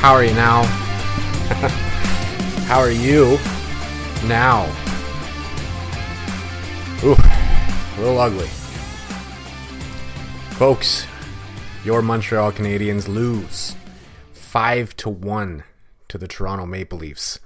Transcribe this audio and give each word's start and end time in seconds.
How 0.00 0.14
are 0.14 0.24
you 0.24 0.32
now? 0.32 0.62
How 2.64 2.78
are 2.78 2.90
you 2.90 3.36
now? 4.24 4.64
Ooh, 7.04 7.12
a 7.12 8.00
little 8.00 8.18
ugly. 8.18 8.48
Folks, 10.56 11.06
your 11.84 12.00
Montreal 12.00 12.50
Canadiens 12.50 13.08
lose 13.08 13.76
5 14.32 14.96
to 14.96 15.10
1 15.10 15.64
to 16.08 16.16
the 16.16 16.26
Toronto 16.26 16.64
Maple 16.64 16.96
Leafs. 16.96 17.38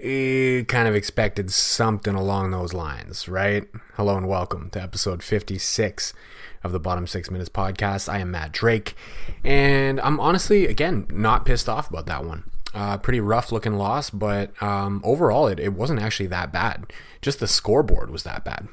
Eh, 0.00 0.64
kind 0.64 0.88
of 0.88 0.94
expected 0.94 1.52
something 1.52 2.16
along 2.16 2.50
those 2.50 2.72
lines, 2.74 3.28
right? 3.28 3.68
Hello 3.94 4.16
and 4.16 4.26
welcome 4.26 4.68
to 4.70 4.82
episode 4.82 5.22
56 5.22 6.12
of 6.64 6.72
the 6.72 6.80
Bottom 6.80 7.06
Six 7.06 7.30
Minutes 7.30 7.48
podcast. 7.48 8.12
I 8.12 8.18
am 8.18 8.32
Matt 8.32 8.50
Drake, 8.50 8.96
and 9.44 10.00
I'm 10.00 10.18
honestly, 10.18 10.66
again, 10.66 11.06
not 11.10 11.46
pissed 11.46 11.68
off 11.68 11.88
about 11.88 12.06
that 12.06 12.24
one. 12.24 12.50
Uh, 12.74 12.98
pretty 12.98 13.20
rough 13.20 13.52
looking 13.52 13.74
loss, 13.74 14.10
but 14.10 14.60
um, 14.60 15.00
overall, 15.04 15.46
it, 15.46 15.60
it 15.60 15.74
wasn't 15.74 16.00
actually 16.00 16.26
that 16.26 16.52
bad. 16.52 16.92
Just 17.22 17.38
the 17.38 17.46
scoreboard 17.46 18.10
was 18.10 18.24
that 18.24 18.44
bad. 18.44 18.66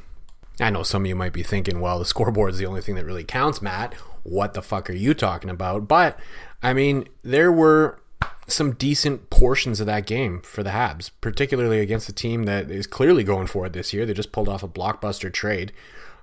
I 0.60 0.72
know 0.72 0.82
some 0.82 1.04
of 1.04 1.08
you 1.08 1.16
might 1.16 1.34
be 1.34 1.44
thinking, 1.44 1.82
well, 1.82 2.00
the 2.00 2.06
scoreboard 2.14 2.54
is 2.54 2.58
the 2.58 2.66
only 2.66 2.82
thing 2.82 2.96
that 2.96 3.06
really 3.06 3.24
counts, 3.24 3.62
Matt. 3.62 3.94
What 4.24 4.56
the 4.56 4.64
fuck 4.64 4.90
are 4.90 4.94
you 4.94 5.14
talking 5.14 5.52
about? 5.52 5.88
But, 5.88 6.20
I 6.64 6.74
mean, 6.74 7.08
there 7.22 7.52
were 7.52 8.02
some 8.48 8.74
decent 8.74 9.30
portions 9.30 9.80
of 9.80 9.86
that 9.88 10.06
game 10.06 10.42
for 10.42 10.64
the 10.64 10.72
Habs, 10.72 11.12
particularly 11.22 11.80
against 11.80 12.10
a 12.10 12.14
team 12.14 12.44
that 12.44 12.70
is 12.70 12.88
clearly 12.88 13.24
going 13.24 13.48
for 13.48 13.66
it 13.66 13.74
this 13.74 13.94
year. 13.94 14.06
They 14.06 14.14
just 14.14 14.32
pulled 14.32 14.50
off 14.50 14.64
a 14.64 14.68
blockbuster 14.68 15.32
trade. 15.32 15.72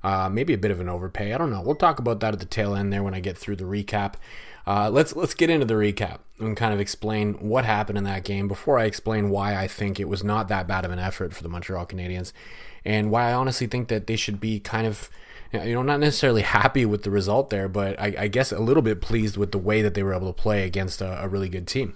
Uh, 0.02 0.28
maybe 0.28 0.54
a 0.54 0.58
bit 0.58 0.70
of 0.70 0.78
an 0.78 0.88
overpay. 0.88 1.32
I 1.32 1.38
don't 1.38 1.50
know. 1.50 1.60
We'll 1.60 1.74
talk 1.74 1.98
about 1.98 2.20
that 2.20 2.32
at 2.32 2.38
the 2.38 2.46
tail 2.46 2.74
end 2.74 2.92
there 2.92 3.02
when 3.02 3.14
I 3.14 3.20
get 3.20 3.36
through 3.36 3.56
the 3.56 3.64
recap. 3.64 4.14
Uh, 4.64 4.90
let's 4.90 5.16
let's 5.16 5.34
get 5.34 5.50
into 5.50 5.64
the 5.64 5.74
recap 5.74 6.18
and 6.38 6.56
kind 6.56 6.74
of 6.74 6.78
explain 6.78 7.34
what 7.34 7.64
happened 7.64 7.98
in 7.98 8.04
that 8.04 8.22
game 8.22 8.46
before 8.46 8.78
I 8.78 8.84
explain 8.84 9.30
why 9.30 9.56
I 9.56 9.66
think 9.66 9.98
it 9.98 10.08
was 10.08 10.22
not 10.22 10.48
that 10.48 10.68
bad 10.68 10.84
of 10.84 10.90
an 10.90 10.98
effort 10.98 11.34
for 11.34 11.42
the 11.42 11.48
Montreal 11.48 11.86
Canadiens 11.86 12.32
and 12.84 13.10
why 13.10 13.30
I 13.30 13.32
honestly 13.32 13.66
think 13.66 13.88
that 13.88 14.06
they 14.06 14.16
should 14.16 14.40
be 14.40 14.60
kind 14.60 14.86
of 14.86 15.10
you 15.52 15.74
know 15.74 15.82
not 15.82 16.00
necessarily 16.00 16.42
happy 16.60 16.84
with 16.84 17.02
the 17.02 17.10
result 17.10 17.50
there, 17.50 17.68
but 17.68 18.00
I, 18.00 18.14
I 18.18 18.28
guess 18.28 18.52
a 18.52 18.58
little 18.60 18.82
bit 18.82 19.00
pleased 19.00 19.36
with 19.36 19.52
the 19.52 19.58
way 19.58 19.82
that 19.82 19.94
they 19.94 20.02
were 20.02 20.14
able 20.14 20.32
to 20.32 20.42
play 20.42 20.64
against 20.64 21.00
a, 21.00 21.22
a 21.22 21.28
really 21.28 21.48
good 21.48 21.66
team. 21.66 21.94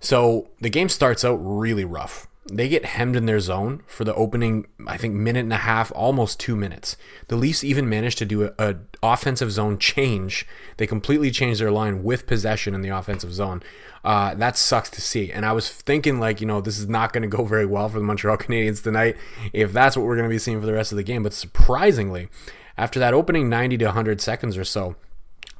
So 0.00 0.48
the 0.60 0.70
game 0.70 0.88
starts 0.88 1.24
out 1.24 1.36
really 1.36 1.84
rough 1.84 2.28
they 2.50 2.68
get 2.68 2.84
hemmed 2.84 3.14
in 3.14 3.26
their 3.26 3.40
zone 3.40 3.82
for 3.86 4.04
the 4.04 4.14
opening, 4.14 4.66
I 4.86 4.96
think, 4.96 5.14
minute 5.14 5.40
and 5.40 5.52
a 5.52 5.58
half, 5.58 5.92
almost 5.94 6.40
two 6.40 6.56
minutes. 6.56 6.96
The 7.28 7.36
Leafs 7.36 7.62
even 7.62 7.88
managed 7.88 8.18
to 8.18 8.24
do 8.24 8.50
a, 8.58 8.76
offensive 9.02 9.52
zone 9.52 9.78
change. 9.78 10.46
They 10.78 10.86
completely 10.86 11.30
changed 11.30 11.60
their 11.60 11.70
line 11.70 12.02
with 12.02 12.26
possession 12.26 12.74
in 12.74 12.82
the 12.82 12.88
offensive 12.88 13.32
zone. 13.32 13.62
Uh, 14.02 14.34
that 14.34 14.56
sucks 14.56 14.90
to 14.90 15.00
see. 15.00 15.30
And 15.30 15.44
I 15.44 15.52
was 15.52 15.70
thinking, 15.70 16.18
like, 16.18 16.40
you 16.40 16.46
know, 16.46 16.60
this 16.60 16.78
is 16.78 16.88
not 16.88 17.12
going 17.12 17.28
to 17.28 17.36
go 17.36 17.44
very 17.44 17.66
well 17.66 17.88
for 17.88 17.98
the 17.98 18.04
Montreal 18.04 18.36
Canadiens 18.38 18.82
tonight 18.82 19.16
if 19.52 19.72
that's 19.72 19.96
what 19.96 20.06
we're 20.06 20.16
going 20.16 20.28
to 20.28 20.34
be 20.34 20.38
seeing 20.38 20.60
for 20.60 20.66
the 20.66 20.72
rest 20.72 20.90
of 20.92 20.96
the 20.96 21.02
game. 21.02 21.22
But 21.22 21.34
surprisingly, 21.34 22.28
after 22.76 22.98
that 22.98 23.14
opening 23.14 23.48
90 23.48 23.78
to 23.78 23.84
100 23.86 24.20
seconds 24.20 24.56
or 24.56 24.64
so, 24.64 24.96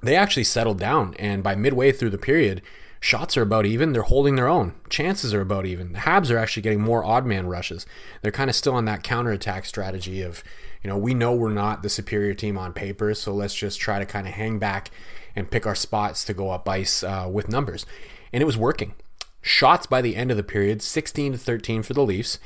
they 0.03 0.17
actually 0.17 0.45
settled 0.45 0.79
down. 0.79 1.15
And 1.19 1.43
by 1.43 1.55
midway 1.55 1.93
through 1.93 2.11
the 2.11 2.19
period, 2.19 2.63
Shots 3.01 3.37
are 3.37 3.43
about 3.43 3.67
even. 3.67 3.93
They're 3.93 4.03
holding 4.03 4.35
their 4.35 4.49
own. 4.49 4.75
Chances 4.89 5.33
are 5.33 5.41
about 5.41 5.67
even. 5.67 5.93
The 5.93 6.01
Habs 6.01 6.31
are 6.31 6.39
actually 6.39 6.63
getting 6.63 6.81
more 6.81 7.05
odd 7.05 7.25
man 7.25 7.47
rushes. 7.47 7.87
They're 8.23 8.33
kind 8.33 8.51
of 8.51 8.57
still 8.57 8.75
on 8.75 8.87
that 8.87 9.05
counterattack 9.05 9.67
strategy 9.67 10.23
of, 10.23 10.43
you 10.83 10.89
know, 10.89 10.99
we 10.99 11.15
know 11.15 11.33
we're 11.33 11.53
not 11.53 11.83
the 11.83 11.89
superior 11.89 12.35
team 12.35 12.59
on 12.59 12.73
paper, 12.73 13.15
so 13.15 13.33
let's 13.33 13.55
just 13.55 13.81
try 13.81 13.99
to 13.99 14.07
kind 14.07 14.27
of 14.27 14.35
hang 14.35 14.59
back 14.59 14.91
and 15.37 15.51
pick 15.51 15.67
our 15.67 15.77
spots 15.77 16.25
to 16.25 16.35
go 16.35 16.51
up 16.51 16.69
ice 16.69 17.05
uh, 17.05 17.29
with 17.31 17.49
numbers. 17.49 17.87
And 18.33 18.43
it 18.43 18.47
was 18.47 18.57
working. 18.57 18.95
Shots 19.41 19.87
by 19.87 20.03
the 20.03 20.17
end 20.17 20.31
of 20.31 20.37
the 20.37 20.43
period 20.43 20.83
16 20.83 21.33
to 21.33 21.39
13 21.39 21.83
for 21.85 21.95
the 21.95 22.03
Leafs, 22.03 22.39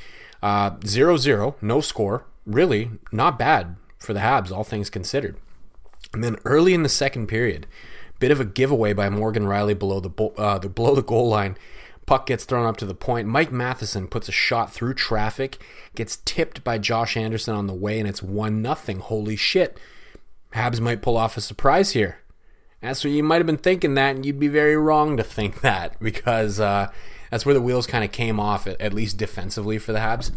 uh, 0.43 0.71
0 0.85 1.17
0, 1.17 1.55
no 1.61 1.81
score. 1.81 2.25
Really 2.45 2.91
not 3.11 3.39
bad 3.39 3.75
for 3.97 4.13
the 4.13 4.19
Habs, 4.19 4.51
all 4.51 4.63
things 4.63 4.89
considered. 4.89 5.37
And 6.13 6.23
then 6.23 6.37
early 6.45 6.73
in 6.73 6.83
the 6.83 6.89
second 6.89 7.27
period, 7.27 7.65
Bit 8.23 8.31
of 8.31 8.39
a 8.39 8.45
giveaway 8.45 8.93
by 8.93 9.09
Morgan 9.09 9.43
Rielly 9.43 9.77
below 9.77 9.99
the 9.99 10.09
uh, 10.37 10.57
the 10.57 10.69
below 10.69 10.95
the 10.95 11.03
goal 11.03 11.27
line. 11.27 11.57
Puck 12.05 12.27
gets 12.27 12.45
thrown 12.45 12.65
up 12.65 12.77
to 12.77 12.85
the 12.85 12.95
point. 12.95 13.27
Mike 13.27 13.51
Matheson 13.51 14.07
puts 14.07 14.29
a 14.29 14.31
shot 14.31 14.71
through 14.71 14.93
traffic, 14.93 15.61
gets 15.93 16.15
tipped 16.23 16.63
by 16.63 16.77
Josh 16.77 17.17
Anderson 17.17 17.53
on 17.53 17.67
the 17.67 17.73
way, 17.73 17.99
and 17.99 18.07
it's 18.07 18.23
one 18.23 18.61
nothing. 18.61 18.99
Holy 18.99 19.35
shit! 19.35 19.77
Habs 20.53 20.79
might 20.79 21.01
pull 21.01 21.17
off 21.17 21.35
a 21.35 21.41
surprise 21.41 21.91
here. 21.91 22.19
That's 22.81 23.03
what 23.03 23.11
you 23.11 23.23
might 23.23 23.39
have 23.39 23.45
been 23.45 23.57
thinking 23.57 23.95
that, 23.95 24.15
and 24.15 24.25
you'd 24.25 24.39
be 24.39 24.47
very 24.47 24.77
wrong 24.77 25.17
to 25.17 25.23
think 25.23 25.59
that 25.59 25.99
because 25.99 26.61
uh, 26.61 26.93
that's 27.29 27.45
where 27.45 27.53
the 27.53 27.61
wheels 27.61 27.87
kind 27.87 28.05
of 28.05 28.13
came 28.13 28.39
off, 28.39 28.67
at 28.67 28.93
least 28.93 29.17
defensively 29.17 29.77
for 29.79 29.91
the 29.91 29.99
Habs. 29.99 30.31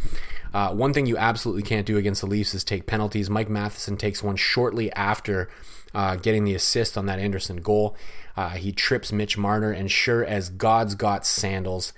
Uh, 0.52 0.74
one 0.74 0.92
thing 0.92 1.06
you 1.06 1.16
absolutely 1.16 1.62
can't 1.62 1.86
do 1.86 1.98
against 1.98 2.20
the 2.20 2.26
Leafs 2.26 2.52
is 2.52 2.64
take 2.64 2.88
penalties. 2.88 3.30
Mike 3.30 3.48
Matheson 3.48 3.96
takes 3.96 4.24
one 4.24 4.34
shortly 4.34 4.92
after 4.94 5.48
uh, 5.96 6.14
getting 6.14 6.44
the 6.44 6.54
assist 6.54 6.98
on 6.98 7.06
that 7.06 7.18
Anderson 7.18 7.56
goal. 7.56 7.96
Uh, 8.36 8.50
he 8.50 8.70
trips 8.70 9.10
Mitch 9.10 9.38
Marner, 9.38 9.72
and 9.72 9.90
sure 9.90 10.22
as 10.22 10.50
God's 10.50 10.94
got 10.94 11.24
sandals, 11.24 11.94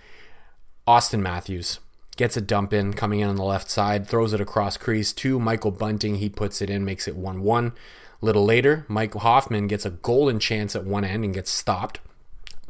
Auston 0.86 1.20
Matthews 1.20 1.80
gets 2.16 2.36
a 2.36 2.40
dump 2.40 2.72
in 2.72 2.94
coming 2.94 3.18
in 3.18 3.28
on 3.28 3.34
the 3.34 3.42
left 3.42 3.68
side, 3.68 4.06
throws 4.06 4.32
it 4.32 4.40
across 4.40 4.76
crease 4.76 5.12
to 5.14 5.40
Michael 5.40 5.72
Bunting. 5.72 6.16
He 6.16 6.28
puts 6.28 6.62
it 6.62 6.70
in, 6.70 6.84
makes 6.84 7.08
it 7.08 7.16
1 7.16 7.42
1. 7.42 7.72
Little 8.20 8.44
later, 8.44 8.84
Mike 8.88 9.14
Hoffman 9.14 9.66
gets 9.66 9.84
a 9.84 9.90
golden 9.90 10.38
chance 10.38 10.74
at 10.74 10.84
one 10.84 11.04
end 11.04 11.24
and 11.24 11.34
gets 11.34 11.50
stopped. 11.50 12.00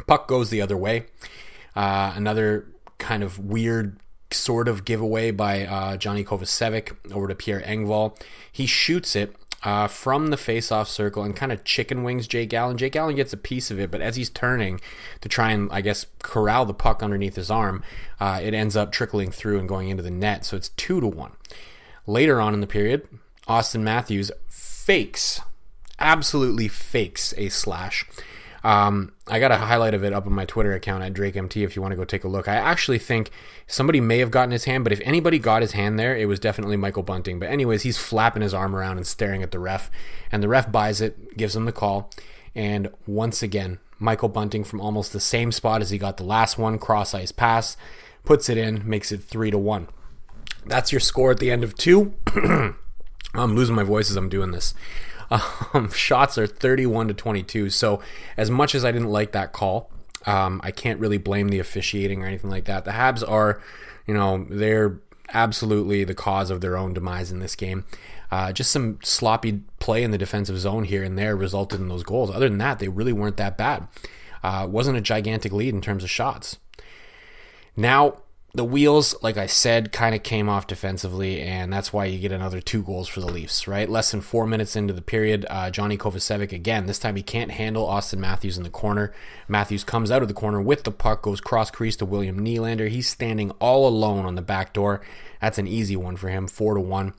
Puck 0.06 0.28
goes 0.28 0.50
the 0.50 0.60
other 0.60 0.76
way. 0.76 1.06
Uh, 1.76 2.12
another 2.16 2.66
kind 2.98 3.22
of 3.22 3.38
weird 3.38 3.98
sort 4.30 4.68
of 4.68 4.84
giveaway 4.84 5.30
by 5.30 5.64
uh, 5.64 5.96
Johnny 5.96 6.24
Kovacevic 6.24 6.96
over 7.14 7.28
to 7.28 7.34
Pierre 7.34 7.62
Engvall. 7.62 8.18
He 8.52 8.66
shoots 8.66 9.16
it 9.16 9.34
uh, 9.62 9.88
from 9.88 10.28
the 10.28 10.36
face-off 10.36 10.88
circle 10.88 11.22
and 11.22 11.34
kind 11.34 11.50
of 11.50 11.64
chicken 11.64 12.02
wings 12.02 12.28
Jake 12.28 12.54
Allen. 12.54 12.78
Jake 12.78 12.94
Allen 12.94 13.16
gets 13.16 13.32
a 13.32 13.36
piece 13.36 13.70
of 13.70 13.80
it, 13.80 13.90
but 13.90 14.00
as 14.00 14.16
he's 14.16 14.30
turning 14.30 14.80
to 15.20 15.28
try 15.28 15.50
and, 15.50 15.68
I 15.72 15.80
guess, 15.80 16.06
corral 16.22 16.64
the 16.64 16.74
puck 16.74 17.02
underneath 17.02 17.36
his 17.36 17.50
arm, 17.50 17.82
uh, 18.20 18.40
it 18.42 18.54
ends 18.54 18.76
up 18.76 18.92
trickling 18.92 19.30
through 19.30 19.58
and 19.58 19.68
going 19.68 19.88
into 19.88 20.02
the 20.02 20.10
net. 20.10 20.44
So 20.44 20.56
it's 20.56 20.68
two 20.70 21.00
to 21.00 21.06
one. 21.06 21.32
Later 22.06 22.40
on 22.40 22.54
in 22.54 22.60
the 22.60 22.66
period, 22.66 23.08
Auston 23.48 23.80
Matthews 23.80 24.30
fakes, 24.48 25.40
absolutely 25.98 26.68
fakes 26.68 27.34
a 27.36 27.48
slash. 27.48 28.06
Um, 28.64 29.12
I 29.26 29.38
got 29.38 29.52
a 29.52 29.56
highlight 29.56 29.94
of 29.94 30.04
it 30.04 30.12
up 30.12 30.26
on 30.26 30.32
my 30.32 30.44
Twitter 30.44 30.72
account 30.72 31.04
at 31.04 31.14
DrakeMT 31.14 31.64
if 31.64 31.76
you 31.76 31.82
want 31.82 31.92
to 31.92 31.96
go 31.96 32.04
take 32.04 32.24
a 32.24 32.28
look. 32.28 32.48
I 32.48 32.56
actually 32.56 32.98
think 32.98 33.30
somebody 33.66 34.00
may 34.00 34.18
have 34.18 34.30
gotten 34.30 34.50
his 34.50 34.64
hand, 34.64 34.84
but 34.84 34.92
if 34.92 35.00
anybody 35.04 35.38
got 35.38 35.62
his 35.62 35.72
hand 35.72 35.98
there, 35.98 36.16
it 36.16 36.26
was 36.26 36.40
definitely 36.40 36.76
Michael 36.76 37.02
Bunting. 37.02 37.38
But, 37.38 37.50
anyways, 37.50 37.82
he's 37.82 37.98
flapping 37.98 38.42
his 38.42 38.54
arm 38.54 38.74
around 38.74 38.96
and 38.96 39.06
staring 39.06 39.42
at 39.42 39.52
the 39.52 39.58
ref, 39.58 39.90
and 40.32 40.42
the 40.42 40.48
ref 40.48 40.72
buys 40.72 41.00
it, 41.00 41.36
gives 41.36 41.54
him 41.54 41.64
the 41.64 41.72
call, 41.72 42.10
and 42.54 42.90
once 43.06 43.42
again, 43.42 43.78
Michael 43.98 44.28
Bunting 44.28 44.64
from 44.64 44.80
almost 44.80 45.12
the 45.12 45.20
same 45.20 45.52
spot 45.52 45.80
as 45.80 45.90
he 45.90 45.98
got 45.98 46.16
the 46.16 46.24
last 46.24 46.58
one, 46.58 46.78
cross 46.78 47.14
ice 47.14 47.32
pass, 47.32 47.76
puts 48.24 48.48
it 48.48 48.58
in, 48.58 48.88
makes 48.88 49.12
it 49.12 49.22
three 49.22 49.50
to 49.50 49.58
one. 49.58 49.88
That's 50.66 50.92
your 50.92 51.00
score 51.00 51.30
at 51.30 51.38
the 51.38 51.50
end 51.50 51.64
of 51.64 51.76
two. 51.76 52.14
I'm 53.34 53.54
losing 53.54 53.74
my 53.74 53.82
voice 53.82 54.10
as 54.10 54.16
I'm 54.16 54.28
doing 54.28 54.50
this. 54.52 54.74
Um, 55.74 55.90
shots 55.90 56.38
are 56.38 56.46
31 56.46 57.08
to 57.08 57.14
22. 57.14 57.68
So, 57.68 58.00
as 58.38 58.50
much 58.50 58.74
as 58.74 58.86
I 58.86 58.90
didn't 58.90 59.10
like 59.10 59.32
that 59.32 59.52
call, 59.52 59.90
um, 60.24 60.62
I 60.64 60.70
can't 60.70 60.98
really 60.98 61.18
blame 61.18 61.48
the 61.48 61.58
officiating 61.58 62.22
or 62.22 62.26
anything 62.26 62.48
like 62.48 62.64
that. 62.64 62.86
The 62.86 62.92
Habs 62.92 63.22
are, 63.28 63.60
you 64.06 64.14
know, 64.14 64.46
they're 64.48 64.98
absolutely 65.34 66.04
the 66.04 66.14
cause 66.14 66.50
of 66.50 66.60
their 66.60 66.76
own 66.76 66.94
demise 66.94 67.30
in 67.30 67.40
this 67.40 67.54
game. 67.54 67.84
Uh, 68.30 68.52
just 68.52 68.70
some 68.70 68.98
sloppy 69.02 69.60
play 69.78 70.02
in 70.02 70.10
the 70.10 70.18
defensive 70.18 70.58
zone 70.58 70.84
here 70.84 71.02
and 71.02 71.18
there 71.18 71.36
resulted 71.36 71.80
in 71.80 71.88
those 71.88 72.02
goals. 72.02 72.30
Other 72.30 72.48
than 72.48 72.58
that, 72.58 72.78
they 72.78 72.88
really 72.88 73.12
weren't 73.12 73.36
that 73.36 73.56
bad. 73.56 73.88
Uh, 74.42 74.66
wasn't 74.70 74.98
a 74.98 75.02
gigantic 75.02 75.52
lead 75.52 75.74
in 75.74 75.80
terms 75.80 76.04
of 76.04 76.10
shots. 76.10 76.58
Now, 77.76 78.22
the 78.54 78.64
wheels, 78.64 79.14
like 79.22 79.36
I 79.36 79.46
said, 79.46 79.92
kind 79.92 80.14
of 80.14 80.22
came 80.22 80.48
off 80.48 80.66
defensively, 80.66 81.42
and 81.42 81.70
that's 81.70 81.92
why 81.92 82.06
you 82.06 82.18
get 82.18 82.32
another 82.32 82.62
two 82.62 82.82
goals 82.82 83.06
for 83.06 83.20
the 83.20 83.30
Leafs, 83.30 83.68
right? 83.68 83.88
Less 83.88 84.10
than 84.10 84.22
four 84.22 84.46
minutes 84.46 84.74
into 84.74 84.94
the 84.94 85.02
period, 85.02 85.44
uh, 85.50 85.70
Johnny 85.70 85.98
Kovacevic 85.98 86.50
again. 86.50 86.86
This 86.86 86.98
time 86.98 87.16
he 87.16 87.22
can't 87.22 87.50
handle 87.50 87.86
Auston 87.86 88.18
Matthews 88.18 88.56
in 88.56 88.64
the 88.64 88.70
corner. 88.70 89.12
Matthews 89.48 89.84
comes 89.84 90.10
out 90.10 90.22
of 90.22 90.28
the 90.28 90.34
corner 90.34 90.62
with 90.62 90.84
the 90.84 90.90
puck, 90.90 91.22
goes 91.22 91.42
cross 91.42 91.70
crease 91.70 91.96
to 91.96 92.06
William 92.06 92.40
Nylander. 92.40 92.88
He's 92.88 93.08
standing 93.08 93.50
all 93.60 93.86
alone 93.86 94.24
on 94.24 94.34
the 94.34 94.42
back 94.42 94.72
door. 94.72 95.02
That's 95.42 95.58
an 95.58 95.66
easy 95.66 95.96
one 95.96 96.16
for 96.16 96.28
him, 96.28 96.48
four 96.48 96.74
to 96.74 96.80
one. 96.80 97.12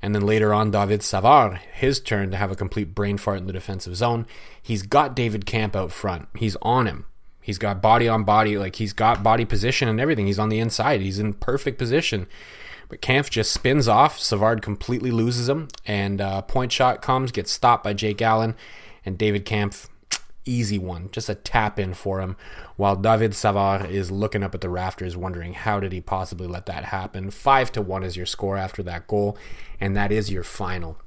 And 0.00 0.14
then 0.14 0.26
later 0.26 0.54
on, 0.54 0.70
David 0.70 1.02
Savard, 1.02 1.60
his 1.74 2.00
turn 2.00 2.30
to 2.30 2.36
have 2.36 2.50
a 2.50 2.56
complete 2.56 2.94
brain 2.94 3.18
fart 3.18 3.38
in 3.38 3.46
the 3.46 3.52
defensive 3.52 3.94
zone. 3.94 4.26
He's 4.60 4.82
got 4.82 5.14
David 5.14 5.44
Kampf 5.44 5.76
out 5.76 5.92
front. 5.92 6.28
He's 6.34 6.56
on 6.62 6.86
him. 6.86 7.04
He's 7.42 7.58
got 7.58 7.82
body 7.82 8.08
on 8.08 8.22
body, 8.24 8.56
like 8.56 8.76
he's 8.76 8.92
got 8.92 9.22
body 9.22 9.44
position 9.44 9.88
and 9.88 10.00
everything. 10.00 10.26
He's 10.26 10.38
on 10.38 10.48
the 10.48 10.60
inside. 10.60 11.00
He's 11.00 11.18
in 11.18 11.34
perfect 11.34 11.76
position. 11.76 12.28
But 12.88 13.00
Kampf 13.00 13.30
just 13.30 13.52
spins 13.52 13.88
off. 13.88 14.18
Savard 14.18 14.62
completely 14.62 15.10
loses 15.10 15.48
him, 15.48 15.68
and 15.84 16.20
uh, 16.20 16.42
point 16.42 16.70
shot 16.70 17.02
comes, 17.02 17.32
gets 17.32 17.50
stopped 17.50 17.82
by 17.82 17.94
Jake 17.94 18.22
Allen, 18.22 18.54
and 19.04 19.18
David 19.18 19.44
Kampf, 19.44 19.88
easy 20.44 20.78
one, 20.78 21.08
just 21.10 21.28
a 21.28 21.34
tap 21.34 21.78
in 21.78 21.94
for 21.94 22.20
him. 22.20 22.36
While 22.76 22.96
David 22.96 23.34
Savard 23.34 23.90
is 23.90 24.10
looking 24.10 24.42
up 24.42 24.54
at 24.54 24.60
the 24.60 24.68
rafters, 24.68 25.16
wondering 25.16 25.54
how 25.54 25.80
did 25.80 25.92
he 25.92 26.00
possibly 26.00 26.46
let 26.46 26.66
that 26.66 26.84
happen. 26.84 27.30
Five 27.30 27.72
to 27.72 27.82
one 27.82 28.02
is 28.02 28.16
your 28.16 28.26
score 28.26 28.56
after 28.56 28.82
that 28.82 29.06
goal, 29.06 29.38
and 29.80 29.96
that 29.96 30.12
is 30.12 30.30
your 30.30 30.44
final. 30.44 30.98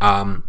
Um, 0.00 0.44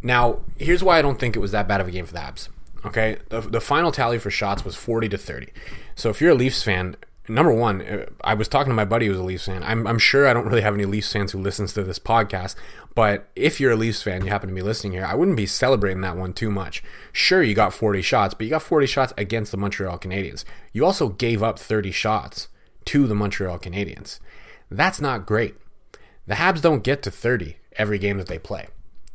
now 0.00 0.40
here's 0.58 0.82
why 0.84 0.98
I 0.98 1.02
don't 1.02 1.18
think 1.18 1.36
it 1.36 1.40
was 1.40 1.52
that 1.52 1.68
bad 1.68 1.80
of 1.80 1.88
a 1.88 1.90
game 1.90 2.06
for 2.06 2.12
the 2.12 2.20
Habs. 2.20 2.48
Okay, 2.84 3.18
the, 3.28 3.40
the 3.40 3.60
final 3.60 3.92
tally 3.92 4.18
for 4.18 4.30
shots 4.30 4.64
was 4.64 4.74
40 4.74 5.08
to 5.10 5.18
30. 5.18 5.48
So 5.94 6.10
if 6.10 6.20
you're 6.20 6.32
a 6.32 6.34
Leafs 6.34 6.62
fan, 6.62 6.96
number 7.28 7.52
one, 7.52 7.80
uh, 7.82 8.06
I 8.24 8.34
was 8.34 8.48
talking 8.48 8.70
to 8.70 8.74
my 8.74 8.84
buddy 8.84 9.06
who's 9.06 9.18
a 9.18 9.22
Leafs 9.22 9.46
fan. 9.46 9.62
I'm, 9.62 9.86
I'm 9.86 9.98
sure 9.98 10.26
I 10.26 10.34
don't 10.34 10.46
really 10.46 10.62
have 10.62 10.74
any 10.74 10.84
Leafs 10.84 11.12
fans 11.12 11.32
who 11.32 11.38
listens 11.38 11.72
to 11.74 11.84
this 11.84 12.00
podcast, 12.00 12.56
but 12.94 13.28
if 13.36 13.60
you're 13.60 13.72
a 13.72 13.76
Leafs 13.76 14.02
fan, 14.02 14.24
you 14.24 14.30
happen 14.30 14.48
to 14.48 14.54
be 14.54 14.62
listening 14.62 14.94
here, 14.94 15.04
I 15.04 15.14
wouldn't 15.14 15.36
be 15.36 15.46
celebrating 15.46 16.00
that 16.02 16.16
one 16.16 16.32
too 16.32 16.50
much. 16.50 16.82
Sure, 17.12 17.42
you 17.42 17.54
got 17.54 17.72
40 17.72 18.02
shots, 18.02 18.34
but 18.34 18.44
you 18.44 18.50
got 18.50 18.62
40 18.62 18.86
shots 18.86 19.12
against 19.16 19.52
the 19.52 19.58
Montreal 19.58 19.98
Canadiens. 19.98 20.44
You 20.72 20.84
also 20.84 21.08
gave 21.08 21.42
up 21.42 21.58
30 21.58 21.92
shots 21.92 22.48
to 22.86 23.06
the 23.06 23.14
Montreal 23.14 23.60
Canadiens. 23.60 24.18
That's 24.70 25.00
not 25.00 25.26
great. 25.26 25.54
The 26.26 26.34
Habs 26.34 26.60
don't 26.60 26.82
get 26.82 27.02
to 27.02 27.10
30 27.10 27.56
every 27.76 27.98
game 27.98 28.18
that 28.18 28.26
they 28.26 28.38
play 28.38 28.68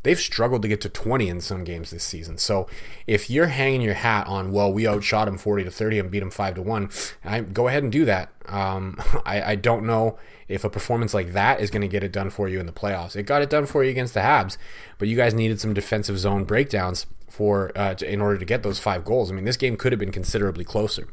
they've 0.07 0.19
struggled 0.19 0.61
to 0.61 0.69
get 0.69 0.79
to 0.79 0.87
20 0.87 1.27
in 1.27 1.41
some 1.41 1.65
games 1.65 1.91
this 1.91 2.03
season. 2.03 2.37
So 2.37 2.65
if 3.07 3.29
you're 3.29 3.47
hanging 3.47 3.81
your 3.81 3.95
hat 3.95 4.25
on, 4.25 4.53
well, 4.53 4.71
we 4.71 4.87
outshot 4.87 5.27
him 5.27 5.37
40 5.37 5.65
to 5.65 5.71
30 5.71 5.99
and 5.99 6.09
beat 6.09 6.23
him 6.23 6.31
5 6.31 6.55
to 6.55 6.61
1, 6.61 6.89
I, 7.25 7.41
go 7.41 7.67
ahead 7.67 7.83
and 7.83 7.91
do 7.91 8.05
that. 8.05 8.31
Um, 8.45 9.01
I, 9.25 9.41
I 9.41 9.55
don't 9.55 9.85
know 9.85 10.17
if 10.47 10.63
a 10.63 10.69
performance 10.69 11.13
like 11.13 11.33
that 11.33 11.59
is 11.59 11.69
going 11.69 11.81
to 11.81 11.89
get 11.89 12.05
it 12.05 12.13
done 12.13 12.29
for 12.29 12.47
you 12.47 12.57
in 12.57 12.65
the 12.65 12.71
playoffs. 12.71 13.17
It 13.17 13.23
got 13.23 13.41
it 13.41 13.49
done 13.49 13.65
for 13.65 13.83
you 13.83 13.89
against 13.89 14.13
the 14.13 14.21
Habs, 14.21 14.57
but 14.97 15.09
you 15.09 15.17
guys 15.17 15.33
needed 15.33 15.59
some 15.59 15.73
defensive 15.73 16.17
zone 16.17 16.45
breakdowns 16.45 17.05
for 17.27 17.73
uh, 17.75 17.93
to, 17.95 18.09
in 18.09 18.21
order 18.21 18.37
to 18.37 18.45
get 18.45 18.63
those 18.63 18.79
five 18.79 19.03
goals. 19.03 19.29
I 19.29 19.35
mean, 19.35 19.43
this 19.43 19.57
game 19.57 19.75
could 19.75 19.91
have 19.91 19.99
been 19.99 20.13
considerably 20.13 20.63
closer. 20.63 21.09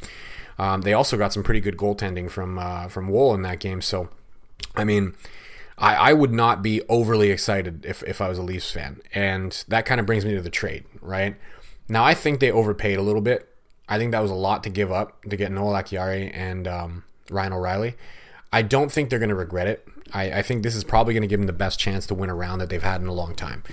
Um, 0.56 0.82
they 0.82 0.92
also 0.92 1.16
got 1.16 1.32
some 1.32 1.42
pretty 1.42 1.60
good 1.60 1.76
goaltending 1.76 2.30
from 2.30 2.60
uh, 2.60 2.86
from 2.86 3.08
Woll 3.08 3.34
in 3.34 3.42
that 3.42 3.58
game. 3.58 3.82
So, 3.82 4.08
I 4.76 4.84
mean, 4.84 5.14
I, 5.78 5.94
I 5.94 6.12
would 6.12 6.32
not 6.32 6.62
be 6.62 6.82
overly 6.88 7.30
excited 7.30 7.84
if, 7.84 8.02
if 8.04 8.20
I 8.20 8.28
was 8.28 8.38
a 8.38 8.42
Leafs 8.42 8.70
fan. 8.70 9.00
And 9.12 9.64
that 9.68 9.86
kind 9.86 10.00
of 10.00 10.06
brings 10.06 10.24
me 10.24 10.34
to 10.34 10.40
the 10.40 10.50
trade, 10.50 10.84
right? 11.00 11.36
Now, 11.88 12.04
I 12.04 12.14
think 12.14 12.40
they 12.40 12.50
overpaid 12.50 12.98
a 12.98 13.02
little 13.02 13.20
bit. 13.20 13.48
I 13.88 13.98
think 13.98 14.12
that 14.12 14.20
was 14.20 14.30
a 14.30 14.36
lot 14.36 14.62
to 14.64 14.70
give 14.70 14.90
up 14.90 15.22
to 15.24 15.36
get 15.36 15.52
Noel 15.52 15.74
Acciari 15.74 16.30
and 16.32 16.66
um, 16.66 17.04
Ryan 17.30 17.52
O'Reilly. 17.52 17.94
I 18.52 18.62
don't 18.62 18.90
think 18.90 19.10
they're 19.10 19.18
going 19.18 19.28
to 19.28 19.34
regret 19.34 19.66
it. 19.66 19.86
I, 20.14 20.38
I, 20.38 20.42
think 20.42 20.62
this 20.62 20.76
is 20.76 20.84
probably 20.84 21.12
going 21.12 21.22
to 21.22 21.28
give 21.28 21.40
them 21.40 21.48
the 21.48 21.52
best 21.52 21.78
chance 21.78 22.06
to 22.06 22.14
win 22.14 22.30
a 22.30 22.34
round 22.34 22.60
that 22.60 22.70
they've 22.70 22.82
had 22.82 23.00
in 23.00 23.08
a 23.08 23.12
long 23.12 23.34
time. 23.34 23.64